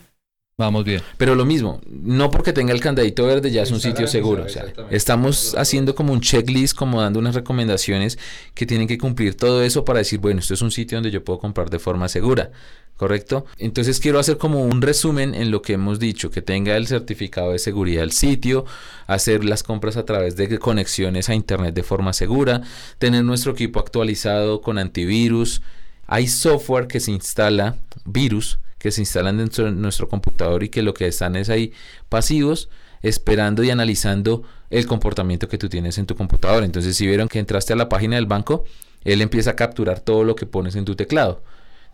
Vamos 0.56 0.84
bien. 0.84 1.02
Pero 1.16 1.34
lo 1.34 1.44
mismo, 1.44 1.80
no 1.90 2.30
porque 2.30 2.52
tenga 2.52 2.72
el 2.72 2.80
candadito 2.80 3.26
verde 3.26 3.50
ya 3.50 3.62
es 3.62 3.72
un 3.72 3.80
sitio 3.80 4.06
seguro. 4.06 4.44
O 4.44 4.48
sea, 4.48 4.64
estamos 4.90 5.56
haciendo 5.56 5.96
como 5.96 6.12
un 6.12 6.20
checklist, 6.20 6.76
como 6.76 7.02
dando 7.02 7.18
unas 7.18 7.34
recomendaciones 7.34 8.20
que 8.54 8.64
tienen 8.64 8.86
que 8.86 8.96
cumplir 8.96 9.36
todo 9.36 9.64
eso 9.64 9.84
para 9.84 9.98
decir, 9.98 10.20
bueno, 10.20 10.38
esto 10.38 10.54
es 10.54 10.62
un 10.62 10.70
sitio 10.70 10.96
donde 10.96 11.10
yo 11.10 11.24
puedo 11.24 11.40
comprar 11.40 11.70
de 11.70 11.80
forma 11.80 12.08
segura. 12.08 12.52
¿Correcto? 12.96 13.44
Entonces 13.58 13.98
quiero 13.98 14.20
hacer 14.20 14.38
como 14.38 14.62
un 14.62 14.80
resumen 14.80 15.34
en 15.34 15.50
lo 15.50 15.62
que 15.62 15.72
hemos 15.72 15.98
dicho, 15.98 16.30
que 16.30 16.42
tenga 16.42 16.76
el 16.76 16.86
certificado 16.86 17.50
de 17.50 17.58
seguridad 17.58 18.02
del 18.02 18.12
sitio, 18.12 18.66
hacer 19.08 19.44
las 19.44 19.64
compras 19.64 19.96
a 19.96 20.04
través 20.04 20.36
de 20.36 20.60
conexiones 20.60 21.28
a 21.28 21.34
Internet 21.34 21.74
de 21.74 21.82
forma 21.82 22.12
segura, 22.12 22.62
tener 22.98 23.24
nuestro 23.24 23.50
equipo 23.50 23.80
actualizado 23.80 24.60
con 24.60 24.78
antivirus. 24.78 25.60
Hay 26.06 26.28
software 26.28 26.86
que 26.86 27.00
se 27.00 27.10
instala, 27.10 27.78
virus, 28.04 28.60
que 28.84 28.90
se 28.90 29.00
instalan 29.00 29.38
dentro 29.38 29.64
de 29.64 29.72
nuestro 29.72 30.10
computador 30.10 30.62
y 30.62 30.68
que 30.68 30.82
lo 30.82 30.92
que 30.92 31.06
están 31.06 31.36
es 31.36 31.48
ahí 31.48 31.72
pasivos, 32.10 32.68
esperando 33.00 33.64
y 33.64 33.70
analizando 33.70 34.42
el 34.68 34.86
comportamiento 34.86 35.48
que 35.48 35.56
tú 35.56 35.70
tienes 35.70 35.96
en 35.96 36.04
tu 36.04 36.14
computador. 36.14 36.62
Entonces 36.64 36.94
si 36.94 37.06
vieron 37.06 37.28
que 37.28 37.38
entraste 37.38 37.72
a 37.72 37.76
la 37.76 37.88
página 37.88 38.16
del 38.16 38.26
banco, 38.26 38.66
él 39.02 39.22
empieza 39.22 39.52
a 39.52 39.56
capturar 39.56 40.00
todo 40.00 40.22
lo 40.22 40.36
que 40.36 40.44
pones 40.44 40.76
en 40.76 40.84
tu 40.84 40.96
teclado. 40.96 41.42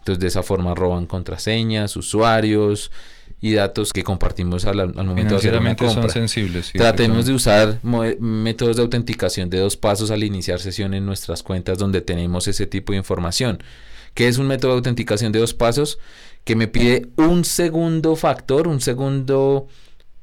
Entonces 0.00 0.20
de 0.20 0.26
esa 0.26 0.42
forma 0.42 0.75
roban 0.75 1.06
contraseñas, 1.06 1.94
usuarios 1.94 2.90
y 3.40 3.52
datos 3.52 3.92
que 3.92 4.02
compartimos 4.02 4.64
al, 4.64 4.92
momento 4.92 5.35
de 5.35 5.37
hacer 5.37 5.56
una 5.61 5.76
compra. 5.76 6.02
son 6.02 6.11
sensibles. 6.11 6.73
Tratemos 6.73 7.26
de 7.26 7.35
usar 7.35 7.78
métodos 8.18 8.75
de 8.75 8.82
autenticación 8.82 9.49
de 9.49 9.59
dos 9.59 9.76
pasos 9.76 10.11
al 10.11 10.25
iniciar 10.25 10.59
sesión 10.59 10.94
en 10.94 11.06
nuestras 11.06 11.44
cuentas 11.44 11.78
donde 11.78 12.00
tenemos 12.00 12.49
ese 12.49 12.66
tipo 12.66 12.90
de 12.90 12.99
información. 12.99 13.62
¿Qué 14.14 14.26
es 14.26 14.38
un 14.38 14.49
método 14.49 14.73
de 14.73 14.78
autenticación 14.78 15.30
de 15.30 15.38
dos 15.38 15.54
pasos? 15.54 16.00
Que 16.50 16.57
me 16.57 16.66
pide 16.66 17.07
un 17.14 17.45
segundo 17.45 18.16
factor, 18.16 18.66
un 18.66 18.80
segundo 18.80 19.69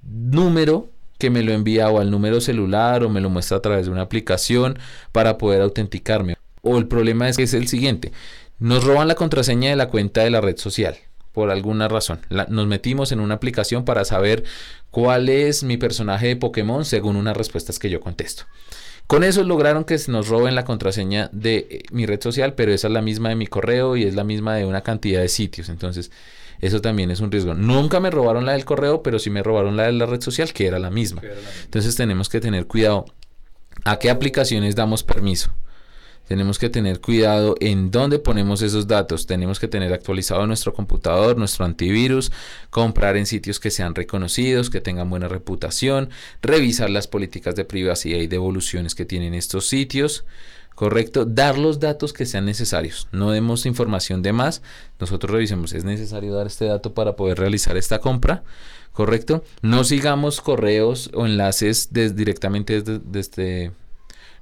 número 0.04 0.90
que 1.18 1.30
me 1.30 1.42
lo 1.42 1.54
envía 1.54 1.90
o 1.90 2.02
al 2.02 2.12
número 2.12 2.42
celular 2.42 3.06
o 3.06 3.10
me 3.10 3.22
lo 3.22 3.30
muestra 3.30 3.56
a 3.56 3.62
través 3.62 3.86
de 3.86 3.94
una 3.94 4.02
aplicación 4.02 4.78
para 5.14 5.38
poder 5.38 5.62
autenticarme. 5.62 6.36
O 6.64 6.78
el 6.78 6.90
problema 6.90 7.30
es 7.30 7.38
que 7.38 7.44
es 7.44 7.54
el 7.54 7.70
siguiente. 7.70 8.12
Nos 8.60 8.84
roban 8.84 9.08
la 9.08 9.16
contraseña 9.16 9.70
de 9.70 9.78
la 9.78 9.88
cuenta 9.88 10.22
de 10.22 10.30
la 10.30 10.42
red 10.42 10.58
social 10.58 10.98
por 11.32 11.50
alguna 11.50 11.88
razón. 11.88 12.20
nos 12.50 12.68
metimos 12.68 13.14
en 13.14 13.22
una 13.22 13.36
aplicación 13.36 13.86
para 13.86 14.04
saber 14.04 14.44
cuál 14.92 15.30
es 15.30 15.64
mi 15.64 15.78
personaje 15.78 16.28
de 16.28 16.36
Pokémon 16.36 16.84
según 16.84 17.16
unas 17.16 17.38
respuestas 17.38 17.80
que 17.80 17.90
yo 17.90 18.02
contesto. 18.02 18.44
Con 19.08 19.24
eso 19.24 19.44
lograron 19.44 19.86
que 19.86 19.98
se 19.98 20.12
nos 20.12 20.28
roben 20.28 20.54
la 20.54 20.66
contraseña 20.66 21.30
de 21.32 21.68
eh, 21.70 21.84
mi 21.92 22.06
red 22.06 22.22
social, 22.22 22.54
pero 22.54 22.74
esa 22.74 22.88
es 22.88 22.94
la 22.94 23.02
misma 23.02 23.30
de 23.30 23.36
mi 23.36 23.48
correo 23.48 23.96
y 23.96 24.04
es 24.04 24.16
la 24.16 24.26
misma 24.26 24.56
de 24.56 24.66
una 24.66 24.82
cantidad 24.82 25.22
de 25.22 25.30
sitios. 25.30 25.70
Entonces, 25.70 26.12
eso 26.60 26.82
también 26.82 27.10
es 27.10 27.22
un 27.22 27.32
riesgo. 27.32 27.54
Nunca 27.54 28.02
me 28.02 28.12
robaron 28.12 28.46
la 28.46 28.52
del 28.52 28.66
correo, 28.66 29.04
pero 29.04 29.18
sí 29.18 29.30
me 29.30 29.44
robaron 29.44 29.78
la 29.78 29.84
de 29.84 29.94
la 29.94 30.06
red 30.06 30.22
social, 30.22 30.52
que 30.52 30.68
era 30.68 30.78
la 30.78 30.92
misma. 30.92 31.22
Entonces, 31.64 31.96
tenemos 31.96 32.28
que 32.28 32.42
tener 32.42 32.68
cuidado 32.68 33.06
a 33.86 33.98
qué 33.98 34.10
aplicaciones 34.10 34.76
damos 34.76 35.04
permiso. 35.04 35.54
Tenemos 36.28 36.60
que 36.60 36.70
tener 36.70 37.00
cuidado 37.00 37.56
en 37.60 37.90
dónde 37.90 38.20
ponemos 38.20 38.62
esos 38.62 38.88
datos. 38.88 39.26
Tenemos 39.28 39.60
que 39.60 39.68
tener 39.68 39.94
actualizado 39.94 40.46
nuestro 40.46 40.74
computador, 40.74 41.38
nuestro 41.38 41.66
antivirus, 41.66 42.32
comprar 42.70 43.16
en 43.16 43.26
sitios 43.26 43.60
que 43.60 43.72
sean 43.72 43.96
reconocidos, 43.96 44.70
que 44.70 44.82
tengan 44.82 45.10
buena 45.10 45.28
reputación, 45.28 46.10
revisar 46.42 46.90
las 46.90 47.08
políticas 47.08 47.56
de 47.56 47.66
privacidad 47.66 48.20
y 48.20 48.28
devoluciones 48.28 48.94
que 48.94 49.06
tienen 49.06 49.34
estos 49.34 49.68
sitios. 49.68 50.26
¿Correcto? 50.76 51.26
Dar 51.26 51.58
los 51.58 51.80
datos 51.80 52.14
que 52.14 52.28
sean 52.28 52.46
necesarios. 52.46 53.08
No 53.12 53.32
demos 53.32 53.66
información 53.66 54.22
de 54.22 54.32
más. 54.32 54.62
Nosotros 55.00 55.32
revisemos, 55.32 55.74
¿es 55.74 55.86
necesario 55.86 56.36
dar 56.36 56.46
este 56.46 56.66
dato 56.66 56.94
para 56.94 57.16
poder 57.16 57.40
realizar 57.40 57.78
esta 57.78 57.98
compra? 57.98 58.44
¿Correcto? 58.92 59.44
No 59.64 59.84
sigamos 59.84 60.40
correos 60.40 61.10
o 61.16 61.26
enlaces 61.26 61.90
directamente 61.92 62.82
desde, 62.82 63.00
desde 63.00 63.72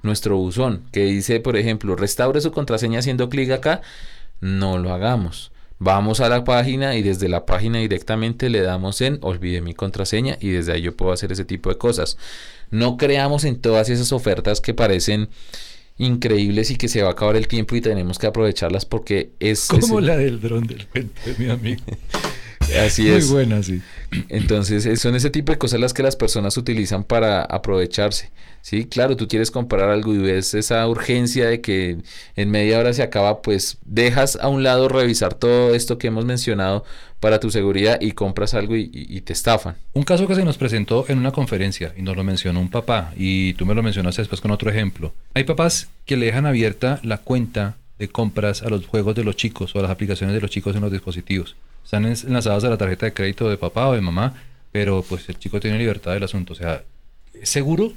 nuestro 0.02 0.36
buzón, 0.36 0.82
que 0.92 1.04
dice, 1.04 1.40
por 1.40 1.56
ejemplo, 1.56 1.96
restaure 1.96 2.40
su 2.40 2.52
contraseña 2.52 3.00
haciendo 3.00 3.28
clic 3.28 3.50
acá, 3.50 3.82
no 4.40 4.78
lo 4.78 4.92
hagamos. 4.92 5.52
Vamos 5.78 6.20
a 6.20 6.28
la 6.30 6.42
página 6.44 6.96
y 6.96 7.02
desde 7.02 7.28
la 7.28 7.44
página 7.44 7.78
directamente 7.80 8.48
le 8.48 8.62
damos 8.62 9.02
en 9.02 9.18
olvide 9.20 9.60
mi 9.60 9.74
contraseña 9.74 10.38
y 10.40 10.48
desde 10.48 10.72
ahí 10.72 10.82
yo 10.82 10.96
puedo 10.96 11.12
hacer 11.12 11.32
ese 11.32 11.44
tipo 11.44 11.68
de 11.68 11.76
cosas. 11.76 12.16
No 12.70 12.96
creamos 12.96 13.44
en 13.44 13.60
todas 13.60 13.90
esas 13.90 14.10
ofertas 14.12 14.62
que 14.62 14.72
parecen 14.72 15.28
increíbles 15.98 16.70
y 16.70 16.76
que 16.76 16.88
se 16.88 17.02
va 17.02 17.08
a 17.08 17.12
acabar 17.12 17.36
el 17.36 17.46
tiempo 17.46 17.76
y 17.76 17.82
tenemos 17.82 18.18
que 18.18 18.26
aprovecharlas 18.26 18.86
porque 18.86 19.32
es... 19.38 19.66
Como 19.66 20.00
la 20.00 20.16
del 20.16 20.40
dron 20.40 20.66
del 20.66 20.86
de 20.92 21.34
mi 21.38 21.50
amigo. 21.50 21.82
Así 22.84 23.08
es. 23.08 23.26
Muy 23.26 23.34
buena, 23.34 23.62
sí. 23.62 23.82
Entonces, 24.28 25.00
son 25.00 25.14
ese 25.14 25.30
tipo 25.30 25.52
de 25.52 25.58
cosas 25.58 25.80
las 25.80 25.92
que 25.94 26.02
las 26.02 26.16
personas 26.16 26.56
utilizan 26.56 27.04
para 27.04 27.42
aprovecharse. 27.42 28.30
Sí, 28.62 28.84
claro, 28.84 29.16
tú 29.16 29.28
quieres 29.28 29.52
comprar 29.52 29.90
algo 29.90 30.12
y 30.12 30.18
ves 30.18 30.52
esa 30.54 30.88
urgencia 30.88 31.46
de 31.48 31.60
que 31.60 31.98
en 32.34 32.50
media 32.50 32.80
hora 32.80 32.92
se 32.92 33.02
acaba, 33.02 33.40
pues 33.40 33.78
dejas 33.84 34.36
a 34.40 34.48
un 34.48 34.64
lado 34.64 34.88
revisar 34.88 35.34
todo 35.34 35.72
esto 35.74 35.98
que 35.98 36.08
hemos 36.08 36.24
mencionado 36.24 36.84
para 37.20 37.38
tu 37.38 37.50
seguridad 37.50 37.98
y 38.00 38.10
compras 38.12 38.54
algo 38.54 38.74
y, 38.74 38.90
y, 38.92 39.20
te 39.20 39.32
estafan. 39.32 39.76
Un 39.92 40.02
caso 40.02 40.26
que 40.26 40.34
se 40.34 40.44
nos 40.44 40.58
presentó 40.58 41.04
en 41.08 41.18
una 41.18 41.30
conferencia 41.30 41.94
y 41.96 42.02
nos 42.02 42.16
lo 42.16 42.24
mencionó 42.24 42.60
un 42.60 42.68
papá 42.68 43.12
y 43.16 43.54
tú 43.54 43.66
me 43.66 43.74
lo 43.74 43.84
mencionaste 43.84 44.22
después 44.22 44.40
con 44.40 44.50
otro 44.50 44.68
ejemplo. 44.68 45.12
Hay 45.34 45.44
papás 45.44 45.88
que 46.04 46.16
le 46.16 46.26
dejan 46.26 46.44
abierta 46.44 46.98
la 47.04 47.18
cuenta 47.18 47.76
de 48.00 48.08
compras 48.08 48.62
a 48.62 48.68
los 48.68 48.84
juegos 48.86 49.14
de 49.14 49.22
los 49.24 49.36
chicos 49.36 49.76
o 49.76 49.78
a 49.78 49.82
las 49.82 49.92
aplicaciones 49.92 50.34
de 50.34 50.40
los 50.40 50.50
chicos 50.50 50.74
en 50.74 50.82
los 50.82 50.92
dispositivos 50.92 51.54
están 51.86 52.04
enlazadas 52.04 52.64
a 52.64 52.68
la 52.68 52.76
tarjeta 52.76 53.06
de 53.06 53.12
crédito 53.12 53.48
de 53.48 53.56
papá 53.56 53.86
o 53.86 53.94
de 53.94 54.00
mamá, 54.00 54.34
pero 54.72 55.04
pues 55.08 55.28
el 55.28 55.38
chico 55.38 55.60
tiene 55.60 55.78
libertad 55.78 56.14
del 56.14 56.24
asunto. 56.24 56.52
O 56.52 56.56
sea, 56.56 56.82
¿es 57.32 57.48
seguro? 57.48 57.92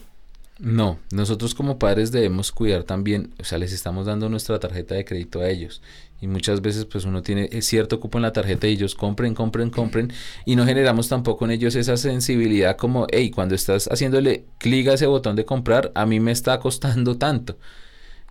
No, 0.60 1.00
nosotros 1.12 1.56
como 1.56 1.80
padres 1.80 2.12
debemos 2.12 2.52
cuidar 2.52 2.84
también, 2.84 3.34
o 3.40 3.44
sea, 3.44 3.58
les 3.58 3.74
estamos 3.74 4.06
dando 4.06 4.30
nuestra 4.30 4.60
tarjeta 4.60 4.94
de 4.94 5.06
crédito 5.06 5.40
a 5.40 5.50
ellos. 5.50 5.82
Y 6.22 6.28
muchas 6.28 6.62
veces 6.62 6.86
pues 6.86 7.06
uno 7.06 7.24
tiene 7.24 7.50
cierto 7.64 8.00
cupo 8.00 8.20
en 8.20 8.22
la 8.22 8.32
tarjeta 8.32 8.68
y 8.68 8.74
ellos 8.74 8.94
compren, 8.94 9.34
compren, 9.34 9.72
compren 9.72 10.14
y 10.46 10.56
no 10.56 10.66
generamos 10.66 11.10
tampoco 11.10 11.46
en 11.46 11.52
ellos 11.52 11.74
esa 11.74 11.98
sensibilidad 11.98 12.78
como, 12.78 13.08
hey, 13.10 13.32
cuando 13.32 13.56
estás 13.56 13.88
haciéndole 13.92 14.46
clic 14.60 14.88
a 14.90 14.94
ese 14.94 15.08
botón 15.08 15.36
de 15.36 15.46
comprar, 15.46 15.92
a 15.96 16.06
mí 16.06 16.20
me 16.20 16.32
está 16.32 16.60
costando 16.60 17.18
tanto. 17.18 17.58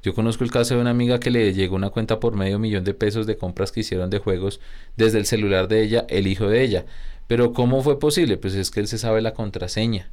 Yo 0.02 0.14
conozco 0.14 0.44
el 0.44 0.50
caso 0.50 0.74
de 0.74 0.80
una 0.80 0.90
amiga 0.90 1.18
que 1.18 1.30
le 1.30 1.52
llegó 1.52 1.76
una 1.76 1.90
cuenta 1.90 2.20
por 2.20 2.36
medio 2.36 2.58
millón 2.58 2.84
de 2.84 2.94
pesos 2.94 3.26
de 3.26 3.36
compras 3.36 3.72
que 3.72 3.80
hicieron 3.80 4.10
de 4.10 4.18
juegos 4.18 4.60
desde 4.96 5.18
el 5.18 5.26
celular 5.26 5.68
de 5.68 5.82
ella, 5.82 6.06
el 6.08 6.26
hijo 6.26 6.48
de 6.48 6.62
ella. 6.62 6.86
Pero 7.26 7.52
¿cómo 7.52 7.82
fue 7.82 7.98
posible? 7.98 8.36
Pues 8.36 8.54
es 8.54 8.70
que 8.70 8.80
él 8.80 8.88
se 8.88 8.98
sabe 8.98 9.20
la 9.20 9.34
contraseña. 9.34 10.10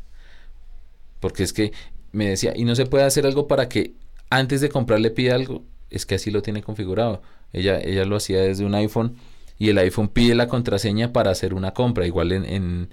Porque 1.19 1.43
es 1.43 1.54
que 1.54 1.71
me 2.12 2.30
decía, 2.30 2.54
y 2.56 2.65
no 2.65 2.76
se 2.76 2.86
puede 2.86 3.04
hacer 3.04 3.26
algo 3.26 3.48
para 3.48 3.69
que 3.69 3.93
antes 4.30 4.62
de 4.62 4.69
comprar 4.69 5.00
le 5.00 5.12
pida 5.12 5.36
algo. 5.36 5.63
Es 5.89 6.06
que 6.06 6.15
así 6.15 6.32
lo 6.32 6.41
tiene 6.41 6.62
configurado. 6.62 7.21
Ella, 7.54 7.80
ella 7.80 8.06
lo 8.06 8.17
hacía 8.17 8.41
desde 8.41 8.65
un 8.65 8.76
iPhone 8.76 9.15
y 9.58 9.69
el 9.69 9.78
iPhone 9.78 10.10
pide 10.10 10.36
la 10.36 10.48
contraseña 10.48 11.13
para 11.13 11.32
hacer 11.32 11.54
una 11.54 11.74
compra, 11.74 12.06
igual 12.06 12.32
en, 12.32 12.45
en, 12.45 12.89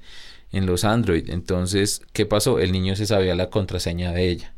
en 0.52 0.66
los 0.66 0.84
Android. 0.84 1.28
Entonces, 1.30 2.02
¿qué 2.12 2.26
pasó? 2.26 2.58
El 2.58 2.70
niño 2.70 2.94
se 2.94 3.06
sabía 3.06 3.34
la 3.34 3.50
contraseña 3.50 4.12
de 4.12 4.28
ella. 4.28 4.51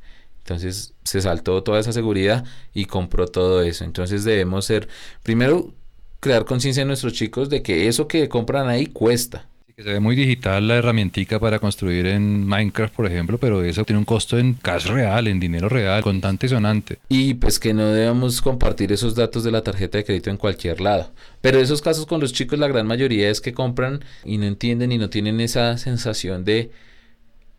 Entonces 0.45 0.93
se 1.05 1.23
saltó 1.23 1.63
toda 1.63 1.81
esa 1.81 1.93
seguridad 1.93 2.45
y 2.75 2.85
compró 2.85 3.27
todo 3.27 3.63
eso. 3.63 3.85
Entonces 3.85 4.25
debemos 4.25 4.67
ser, 4.67 4.89
primero, 5.23 5.73
crear 6.21 6.45
conciencia 6.45 6.83
en 6.83 6.89
nuestros 6.89 7.15
chicos 7.15 7.49
de 7.49 7.63
que 7.63 7.89
eso 7.89 8.07
que 8.07 8.29
compran 8.29 8.69
ahí 8.69 8.87
cuesta. 8.87 9.47
Que 9.75 9.83
se 9.83 9.91
ve 9.91 10.01
muy 10.01 10.15
digital 10.15 10.69
la 10.69 10.77
herramientica 10.77 11.41
para 11.41 11.59
construir 11.59 12.07
en 12.07 12.47
Minecraft, 12.47 12.95
por 12.95 13.07
ejemplo, 13.07 13.39
pero 13.39 13.65
eso 13.65 13.85
tiene 13.85 13.99
un 13.99 14.05
costo 14.05 14.39
en 14.39 14.53
cash 14.53 14.87
real, 14.87 15.27
en 15.27 15.41
dinero 15.41 15.71
real, 15.71 16.03
contante 16.03 16.45
y 16.45 16.51
sonante. 16.51 16.99
Y 17.09 17.35
pues 17.35 17.59
que 17.59 17.73
no 17.73 17.87
debemos 17.87 18.43
compartir 18.43 18.93
esos 18.93 19.15
datos 19.15 19.45
de 19.45 19.51
la 19.51 19.63
tarjeta 19.63 19.97
de 19.97 20.05
crédito 20.05 20.29
en 20.29 20.37
cualquier 20.37 20.83
lado. 20.83 21.11
Pero 21.41 21.59
esos 21.59 21.81
casos 21.81 22.05
con 22.05 22.21
los 22.21 22.35
chicos, 22.35 22.59
la 22.59 22.69
gran 22.69 22.87
mayoría 22.87 23.31
es 23.31 23.41
que 23.41 23.55
compran 23.55 24.05
y 24.25 24.37
no 24.37 24.45
entienden 24.45 24.93
y 24.93 24.99
no 24.99 25.09
tienen 25.09 25.41
esa 25.41 25.79
sensación 25.79 26.45
de 26.45 26.71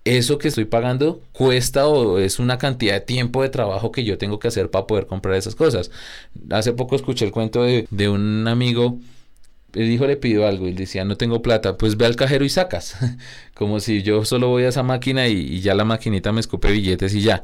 eso 0.05 0.37
que 0.37 0.47
estoy 0.47 0.65
pagando 0.65 1.21
cuesta 1.33 1.87
o 1.87 2.19
es 2.19 2.39
una 2.39 2.57
cantidad 2.57 2.93
de 2.93 3.01
tiempo 3.01 3.41
de 3.41 3.49
trabajo 3.49 3.91
que 3.91 4.03
yo 4.03 4.17
tengo 4.17 4.39
que 4.39 4.47
hacer 4.47 4.69
para 4.69 4.87
poder 4.87 5.07
comprar 5.07 5.35
esas 5.35 5.55
cosas. 5.55 5.91
Hace 6.51 6.73
poco 6.73 6.95
escuché 6.95 7.25
el 7.25 7.31
cuento 7.31 7.63
de, 7.63 7.87
de 7.89 8.09
un 8.09 8.47
amigo, 8.47 8.99
el 9.75 9.91
hijo 9.91 10.07
le 10.07 10.15
pidió 10.15 10.47
algo 10.47 10.67
y 10.67 10.71
le 10.71 10.81
decía, 10.81 11.03
no 11.03 11.17
tengo 11.17 11.41
plata, 11.41 11.77
pues 11.77 11.97
ve 11.97 12.05
al 12.05 12.15
cajero 12.15 12.45
y 12.45 12.49
sacas. 12.49 12.95
Como 13.53 13.79
si 13.79 14.03
yo 14.03 14.25
solo 14.25 14.49
voy 14.49 14.63
a 14.63 14.69
esa 14.69 14.83
máquina 14.83 15.27
y, 15.27 15.59
ya 15.61 15.75
la 15.75 15.85
maquinita 15.85 16.31
me 16.31 16.39
escupe 16.39 16.71
billetes 16.71 17.13
y 17.13 17.21
ya. 17.21 17.43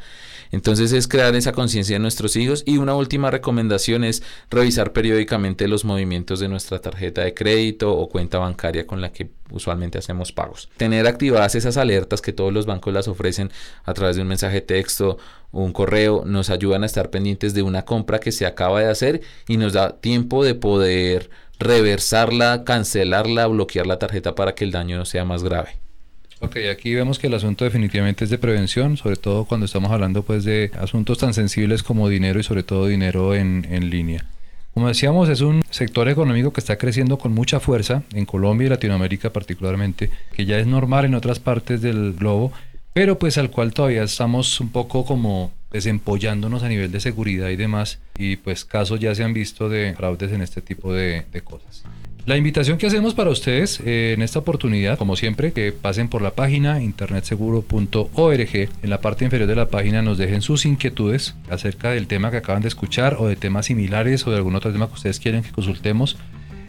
Entonces 0.52 0.92
es 0.92 1.08
crear 1.08 1.34
esa 1.36 1.54
conciencia 1.54 1.96
de 1.96 2.00
nuestros 2.00 2.36
hijos 2.36 2.64
y 2.66 2.78
una 2.78 2.94
última 2.94 3.32
recomendación 3.32 4.04
es 4.04 4.22
revisar 4.50 4.92
periódicamente 4.92 5.68
los 5.70 5.86
movimientos 5.86 6.42
de 6.42 6.50
nuestra 6.50 6.80
tarjeta 6.80 7.22
de 7.22 7.34
crédito 7.34 7.98
o 7.98 8.10
cuenta 8.10 8.38
bancaria 8.38 8.86
con 8.86 9.00
la 9.00 9.14
que 9.14 9.30
usualmente 9.50 9.98
hacemos 9.98 10.34
pagos. 10.34 10.70
Tener 10.76 11.08
activadas 11.08 11.56
esas 11.56 11.78
alertas 11.78 12.22
que 12.22 12.34
todos 12.34 12.52
los 12.52 12.66
bancos 12.66 12.94
las 12.94 13.08
ofrecen 13.08 13.50
a 13.86 13.94
través 13.94 14.18
de 14.18 14.24
un 14.24 14.28
mensaje 14.28 14.60
texto 14.60 15.18
o 15.52 15.64
un 15.64 15.72
correo 15.72 16.24
nos 16.26 16.50
ayudan 16.50 16.84
a 16.84 16.86
estar 16.86 17.10
pendientes 17.10 17.54
de 17.54 17.62
una 17.62 17.84
compra 17.84 18.20
que 18.20 18.34
se 18.34 18.46
acaba 18.46 18.82
de 18.82 18.90
hacer 18.90 19.22
y 19.48 19.56
nos 19.56 19.72
da 19.72 20.02
tiempo 20.02 20.44
de 20.44 20.56
poder 20.56 21.30
reversarla, 21.62 22.64
cancelarla, 22.64 23.48
bloquear 23.48 23.88
la 23.88 24.00
tarjeta 24.00 24.36
para 24.36 24.54
que 24.56 24.64
el 24.64 24.72
daño 24.72 24.98
no 24.98 25.06
sea 25.06 25.26
más 25.26 25.44
grave. 25.44 25.70
Ok, 26.40 26.58
aquí 26.72 26.96
vemos 26.96 27.20
que 27.20 27.28
el 27.28 27.36
asunto 27.36 27.66
definitivamente 27.66 28.24
es 28.24 28.32
de 28.32 28.40
prevención, 28.40 28.98
sobre 28.98 29.16
todo 29.16 29.46
cuando 29.46 29.68
estamos 29.68 29.92
hablando 29.92 30.24
pues 30.24 30.44
de 30.44 30.72
asuntos 30.80 31.20
tan 31.20 31.36
sensibles 31.36 31.84
como 31.84 32.10
dinero 32.10 32.40
y 32.40 32.44
sobre 32.44 32.64
todo 32.64 32.88
dinero 32.88 33.36
en, 33.36 33.68
en 33.70 33.92
línea. 33.92 34.26
Como 34.74 34.88
decíamos, 34.88 35.30
es 35.30 35.42
un 35.42 35.62
sector 35.70 36.10
económico 36.10 36.52
que 36.52 36.62
está 36.62 36.78
creciendo 36.78 37.18
con 37.18 37.34
mucha 37.34 37.60
fuerza 37.60 38.04
en 38.14 38.26
Colombia 38.26 38.66
y 38.68 38.70
Latinoamérica 38.70 39.30
particularmente, 39.30 40.10
que 40.34 40.46
ya 40.46 40.58
es 40.58 40.66
normal 40.66 41.06
en 41.06 41.14
otras 41.14 41.40
partes 41.40 41.82
del 41.82 42.14
globo, 42.14 42.52
pero 42.94 43.20
pues 43.20 43.38
al 43.38 43.52
cual 43.52 43.74
todavía 43.74 44.04
estamos 44.04 44.60
un 44.60 44.70
poco 44.70 45.06
como 45.06 45.52
desempollándonos 45.72 46.64
a 46.64 46.70
nivel 46.70 46.92
de 46.92 47.00
seguridad 47.00 47.50
y 47.50 47.56
demás, 47.56 48.00
y 48.18 48.36
pues 48.36 48.66
casos 48.66 49.00
ya 49.00 49.16
se 49.16 49.24
han 49.24 49.34
visto 49.34 49.70
de 49.70 49.94
fraudes 49.96 50.32
en 50.32 50.42
este 50.42 50.62
tipo 50.62 50.94
de, 50.94 51.26
de 51.32 51.42
cosas. 51.42 51.84
La 52.28 52.38
invitación 52.38 52.78
que 52.78 52.86
hacemos 52.86 53.16
para 53.16 53.32
ustedes 53.32 53.80
eh, 53.80 54.14
en 54.14 54.22
esta 54.22 54.38
oportunidad, 54.38 55.00
como 55.00 55.16
siempre, 55.16 55.54
que 55.54 55.72
pasen 55.72 56.08
por 56.08 56.22
la 56.22 56.32
página 56.32 56.80
internetseguro.org. 56.84 58.70
En 58.84 58.90
la 58.92 59.02
parte 59.02 59.26
inferior 59.26 59.50
de 59.50 59.56
la 59.56 59.70
página 59.70 60.04
nos 60.04 60.20
dejen 60.20 60.44
sus 60.44 60.68
inquietudes 60.68 61.34
acerca 61.50 61.90
del 61.90 62.06
tema 62.06 62.30
que 62.30 62.38
acaban 62.38 62.62
de 62.62 62.68
escuchar 62.68 63.16
o 63.18 63.26
de 63.26 63.36
temas 63.36 63.66
similares 63.66 64.28
o 64.28 64.32
de 64.32 64.38
algún 64.38 64.56
otro 64.56 64.72
tema 64.72 64.88
que 64.88 64.94
ustedes 64.94 65.20
quieren 65.20 65.42
que 65.42 65.52
consultemos 65.52 66.18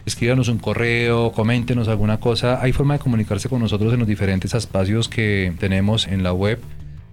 escríbanos 0.05 0.49
un 0.49 0.57
correo, 0.57 1.31
coméntenos 1.31 1.87
alguna 1.87 2.19
cosa. 2.19 2.61
Hay 2.61 2.73
forma 2.73 2.95
de 2.95 2.99
comunicarse 2.99 3.47
con 3.47 3.61
nosotros 3.61 3.93
en 3.93 3.99
los 3.99 4.07
diferentes 4.07 4.53
espacios 4.53 5.07
que 5.07 5.53
tenemos 5.59 6.07
en 6.07 6.23
la 6.23 6.33
web. 6.33 6.59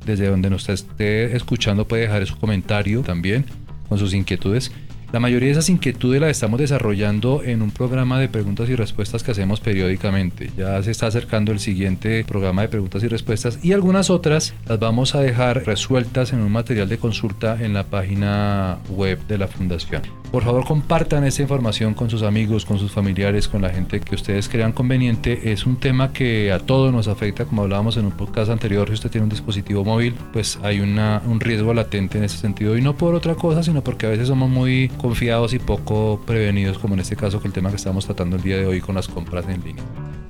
Desde 0.05 0.29
donde 0.29 0.51
nos 0.51 0.69
esté 0.69 1.37
escuchando 1.37 1.87
puede 1.87 2.03
dejar 2.03 2.27
su 2.27 2.37
comentario 2.37 3.03
también 3.03 3.45
con 3.89 3.99
sus 3.99 4.15
inquietudes. 4.15 4.73
La 5.13 5.19
mayoría 5.19 5.47
de 5.47 5.53
esas 5.53 5.69
inquietudes 5.69 6.21
las 6.21 6.31
estamos 6.31 6.61
desarrollando 6.61 7.43
en 7.43 7.63
un 7.63 7.73
programa 7.73 8.21
de 8.21 8.29
preguntas 8.29 8.69
y 8.69 8.77
respuestas 8.77 9.25
que 9.25 9.33
hacemos 9.33 9.59
periódicamente. 9.59 10.53
Ya 10.57 10.81
se 10.85 10.93
está 10.93 11.09
acercando 11.09 11.51
el 11.51 11.59
siguiente 11.59 12.25
programa 12.25 12.63
de 12.63 12.69
preguntas 12.69 13.03
y 13.03 13.09
respuestas 13.09 13.59
y 13.61 13.73
algunas 13.73 14.09
otras 14.09 14.55
las 14.69 14.79
vamos 14.79 15.17
a 15.17 15.21
dejar 15.21 15.67
resueltas 15.67 16.33
en 16.33 16.41
un 16.41 16.53
material 16.53 16.89
de 16.89 16.99
consulta 16.99 17.59
en 17.61 17.75
la 17.75 17.85
página 17.85 18.79
web 18.89 19.19
de 19.27 19.39
la 19.39 19.49
Fundación. 19.49 20.03
Por 20.31 20.45
favor, 20.45 20.65
compartan 20.65 21.25
esta 21.25 21.43
información 21.43 21.93
con 21.93 22.09
sus 22.09 22.23
amigos, 22.23 22.65
con 22.65 22.79
sus 22.79 22.93
familiares, 22.93 23.49
con 23.49 23.63
la 23.63 23.71
gente 23.71 23.99
que 23.99 24.15
ustedes 24.15 24.49
crean 24.49 24.71
conveniente. 24.71 25.51
Es 25.51 25.67
un 25.67 25.77
tema 25.77 26.13
que 26.13 26.53
a 26.53 26.61
todos 26.61 26.93
nos 26.93 27.09
afecta, 27.09 27.47
como 27.47 27.63
hablábamos 27.63 27.97
en 27.97 28.05
un 28.05 28.13
podcast 28.13 28.49
anterior, 28.49 28.87
si 28.87 28.95
usted 28.95 29.11
tiene 29.11 29.25
un 29.25 29.31
dispositivo 29.31 29.85
móvil, 29.85 30.15
pues 30.33 30.57
hay 30.63 30.79
un 30.79 31.41
riesgo 31.41 31.75
latente 31.75 32.19
en 32.19 32.25
ese 32.25 32.39
sentido. 32.39 32.79
Y 32.79 32.81
no 32.81 32.97
por 32.97 33.17
otra 33.17 33.35
cosa, 33.35 33.65
sino 33.65 33.83
porque 33.83 34.07
a 34.07 34.11
veces 34.11 34.29
somos 34.29 34.49
muy 34.49 34.89
confiados 34.99 35.53
y 35.53 35.59
poco 35.59 36.23
prevenidos, 36.25 36.79
como 36.79 36.95
en 36.95 37.01
este 37.01 37.17
caso 37.17 37.41
que 37.41 37.49
el 37.49 37.53
tema 37.53 37.71
que 37.71 37.77
estamos 37.77 38.07
tratando 38.07 38.37
el 38.37 38.43
día 38.43 38.57
de 38.57 38.67
hoy 38.67 38.81
con 38.81 38.95
las 38.95 39.09
compras 39.09 39.47
en 39.49 39.65
línea. 39.65 39.83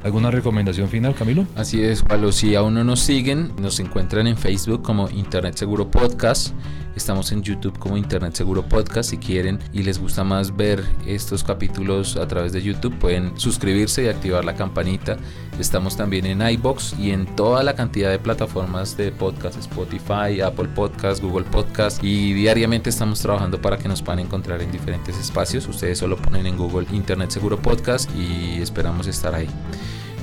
¿Alguna 0.02 0.30
recomendación 0.30 0.88
final, 0.88 1.14
Camilo? 1.14 1.44
Así 1.56 1.82
es, 1.82 2.02
Pablo. 2.02 2.32
Si 2.32 2.54
aún 2.54 2.72
no 2.72 2.84
nos 2.84 3.00
siguen, 3.00 3.52
nos 3.60 3.78
encuentran 3.80 4.26
en 4.26 4.38
Facebook 4.38 4.80
como 4.80 5.10
Internet 5.10 5.56
Seguro 5.56 5.90
Podcast. 5.90 6.54
Estamos 6.96 7.30
en 7.32 7.42
YouTube 7.42 7.78
como 7.78 7.96
Internet 7.96 8.34
Seguro 8.34 8.62
Podcast. 8.62 9.10
Si 9.10 9.18
quieren 9.18 9.58
y 9.72 9.82
les 9.82 9.98
gusta 9.98 10.24
más 10.24 10.56
ver 10.56 10.84
estos 11.06 11.44
capítulos 11.44 12.16
a 12.16 12.26
través 12.26 12.52
de 12.52 12.62
YouTube, 12.62 12.98
pueden 12.98 13.38
suscribirse 13.38 14.04
y 14.04 14.08
activar 14.08 14.44
la 14.44 14.54
campanita. 14.54 15.16
Estamos 15.58 15.96
también 15.96 16.26
en 16.26 16.42
iBox 16.42 16.98
y 16.98 17.10
en 17.10 17.26
toda 17.36 17.62
la 17.62 17.74
cantidad 17.74 18.10
de 18.10 18.18
plataformas 18.18 18.96
de 18.96 19.12
podcast, 19.12 19.58
Spotify, 19.58 20.40
Apple 20.42 20.68
Podcast, 20.74 21.22
Google 21.22 21.44
Podcast. 21.44 22.02
Y 22.02 22.32
diariamente 22.32 22.90
estamos 22.90 23.20
trabajando 23.20 23.60
para 23.60 23.78
que 23.78 23.88
nos 23.88 24.02
puedan 24.02 24.20
encontrar 24.20 24.60
en 24.62 24.72
diferentes 24.72 25.18
espacios. 25.18 25.68
Ustedes 25.68 25.98
solo 25.98 26.16
ponen 26.16 26.46
en 26.46 26.56
Google 26.56 26.86
Internet 26.92 27.30
Seguro 27.30 27.60
Podcast 27.60 28.10
y 28.16 28.60
esperamos 28.60 29.06
estar 29.06 29.34
ahí. 29.34 29.48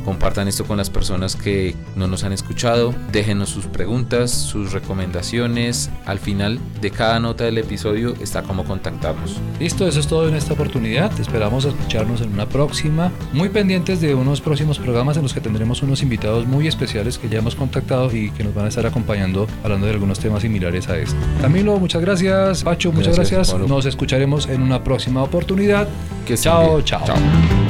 Compartan 0.08 0.48
esto 0.48 0.64
con 0.64 0.78
las 0.78 0.90
personas 0.90 1.36
que 1.36 1.76
no 1.98 2.08
nos 2.08 2.24
han 2.24 2.32
escuchado. 2.32 2.96
Déjenos 3.12 3.50
sus 3.50 3.66
preguntas, 3.66 4.32
sus 4.32 4.72
recomendaciones. 4.72 5.90
Al 6.06 6.20
final 6.20 6.60
de 6.80 6.92
cada 6.92 7.20
nota 7.20 7.44
del 7.44 7.58
episodio 7.58 8.14
está 8.22 8.42
cómo 8.42 8.64
contactarnos. 8.64 9.36
Listo, 9.60 9.86
eso 9.86 10.00
es 10.00 10.08
todo 10.08 10.30
en 10.30 10.36
esta 10.36 10.54
oportunidad. 10.54 11.12
Esperamos 11.20 11.66
escucharnos 11.66 12.22
en 12.22 12.32
una 12.32 12.48
próxima. 12.48 13.12
Muy 13.34 13.50
pendientes 13.50 14.00
de 14.00 14.16
unos 14.16 14.40
próximos 14.40 14.80
programas 14.80 15.18
en 15.18 15.24
los 15.24 15.34
que 15.34 15.42
tendremos 15.42 15.84
unos 15.84 16.02
invitados 16.02 16.48
muy 16.48 16.68
especiales 16.68 17.18
que 17.18 17.28
ya 17.28 17.40
hemos 17.40 17.56
contactado 17.56 18.10
y 18.16 18.32
que 18.32 18.46
nos 18.46 18.54
van 18.56 18.64
a 18.64 18.70
estar 18.70 18.86
acompañando 18.86 19.46
hablando 19.62 19.88
de 19.88 19.92
algunos 19.92 20.20
temas 20.20 20.42
similares 20.42 20.88
a 20.88 20.98
este. 20.98 21.18
Camilo, 21.42 21.78
muchas 21.80 22.02
gracias. 22.02 22.64
Pacho, 22.64 22.94
muchas 22.94 23.18
gracias. 23.18 23.54
Nos 23.54 23.86
escucharemos 23.86 24.48
en 24.48 24.62
una 24.62 24.86
próxima 24.86 25.22
oportunidad. 25.22 25.86
Que 26.26 26.38
chao, 26.38 26.82
chao. 26.82 27.04
chao. 27.06 27.67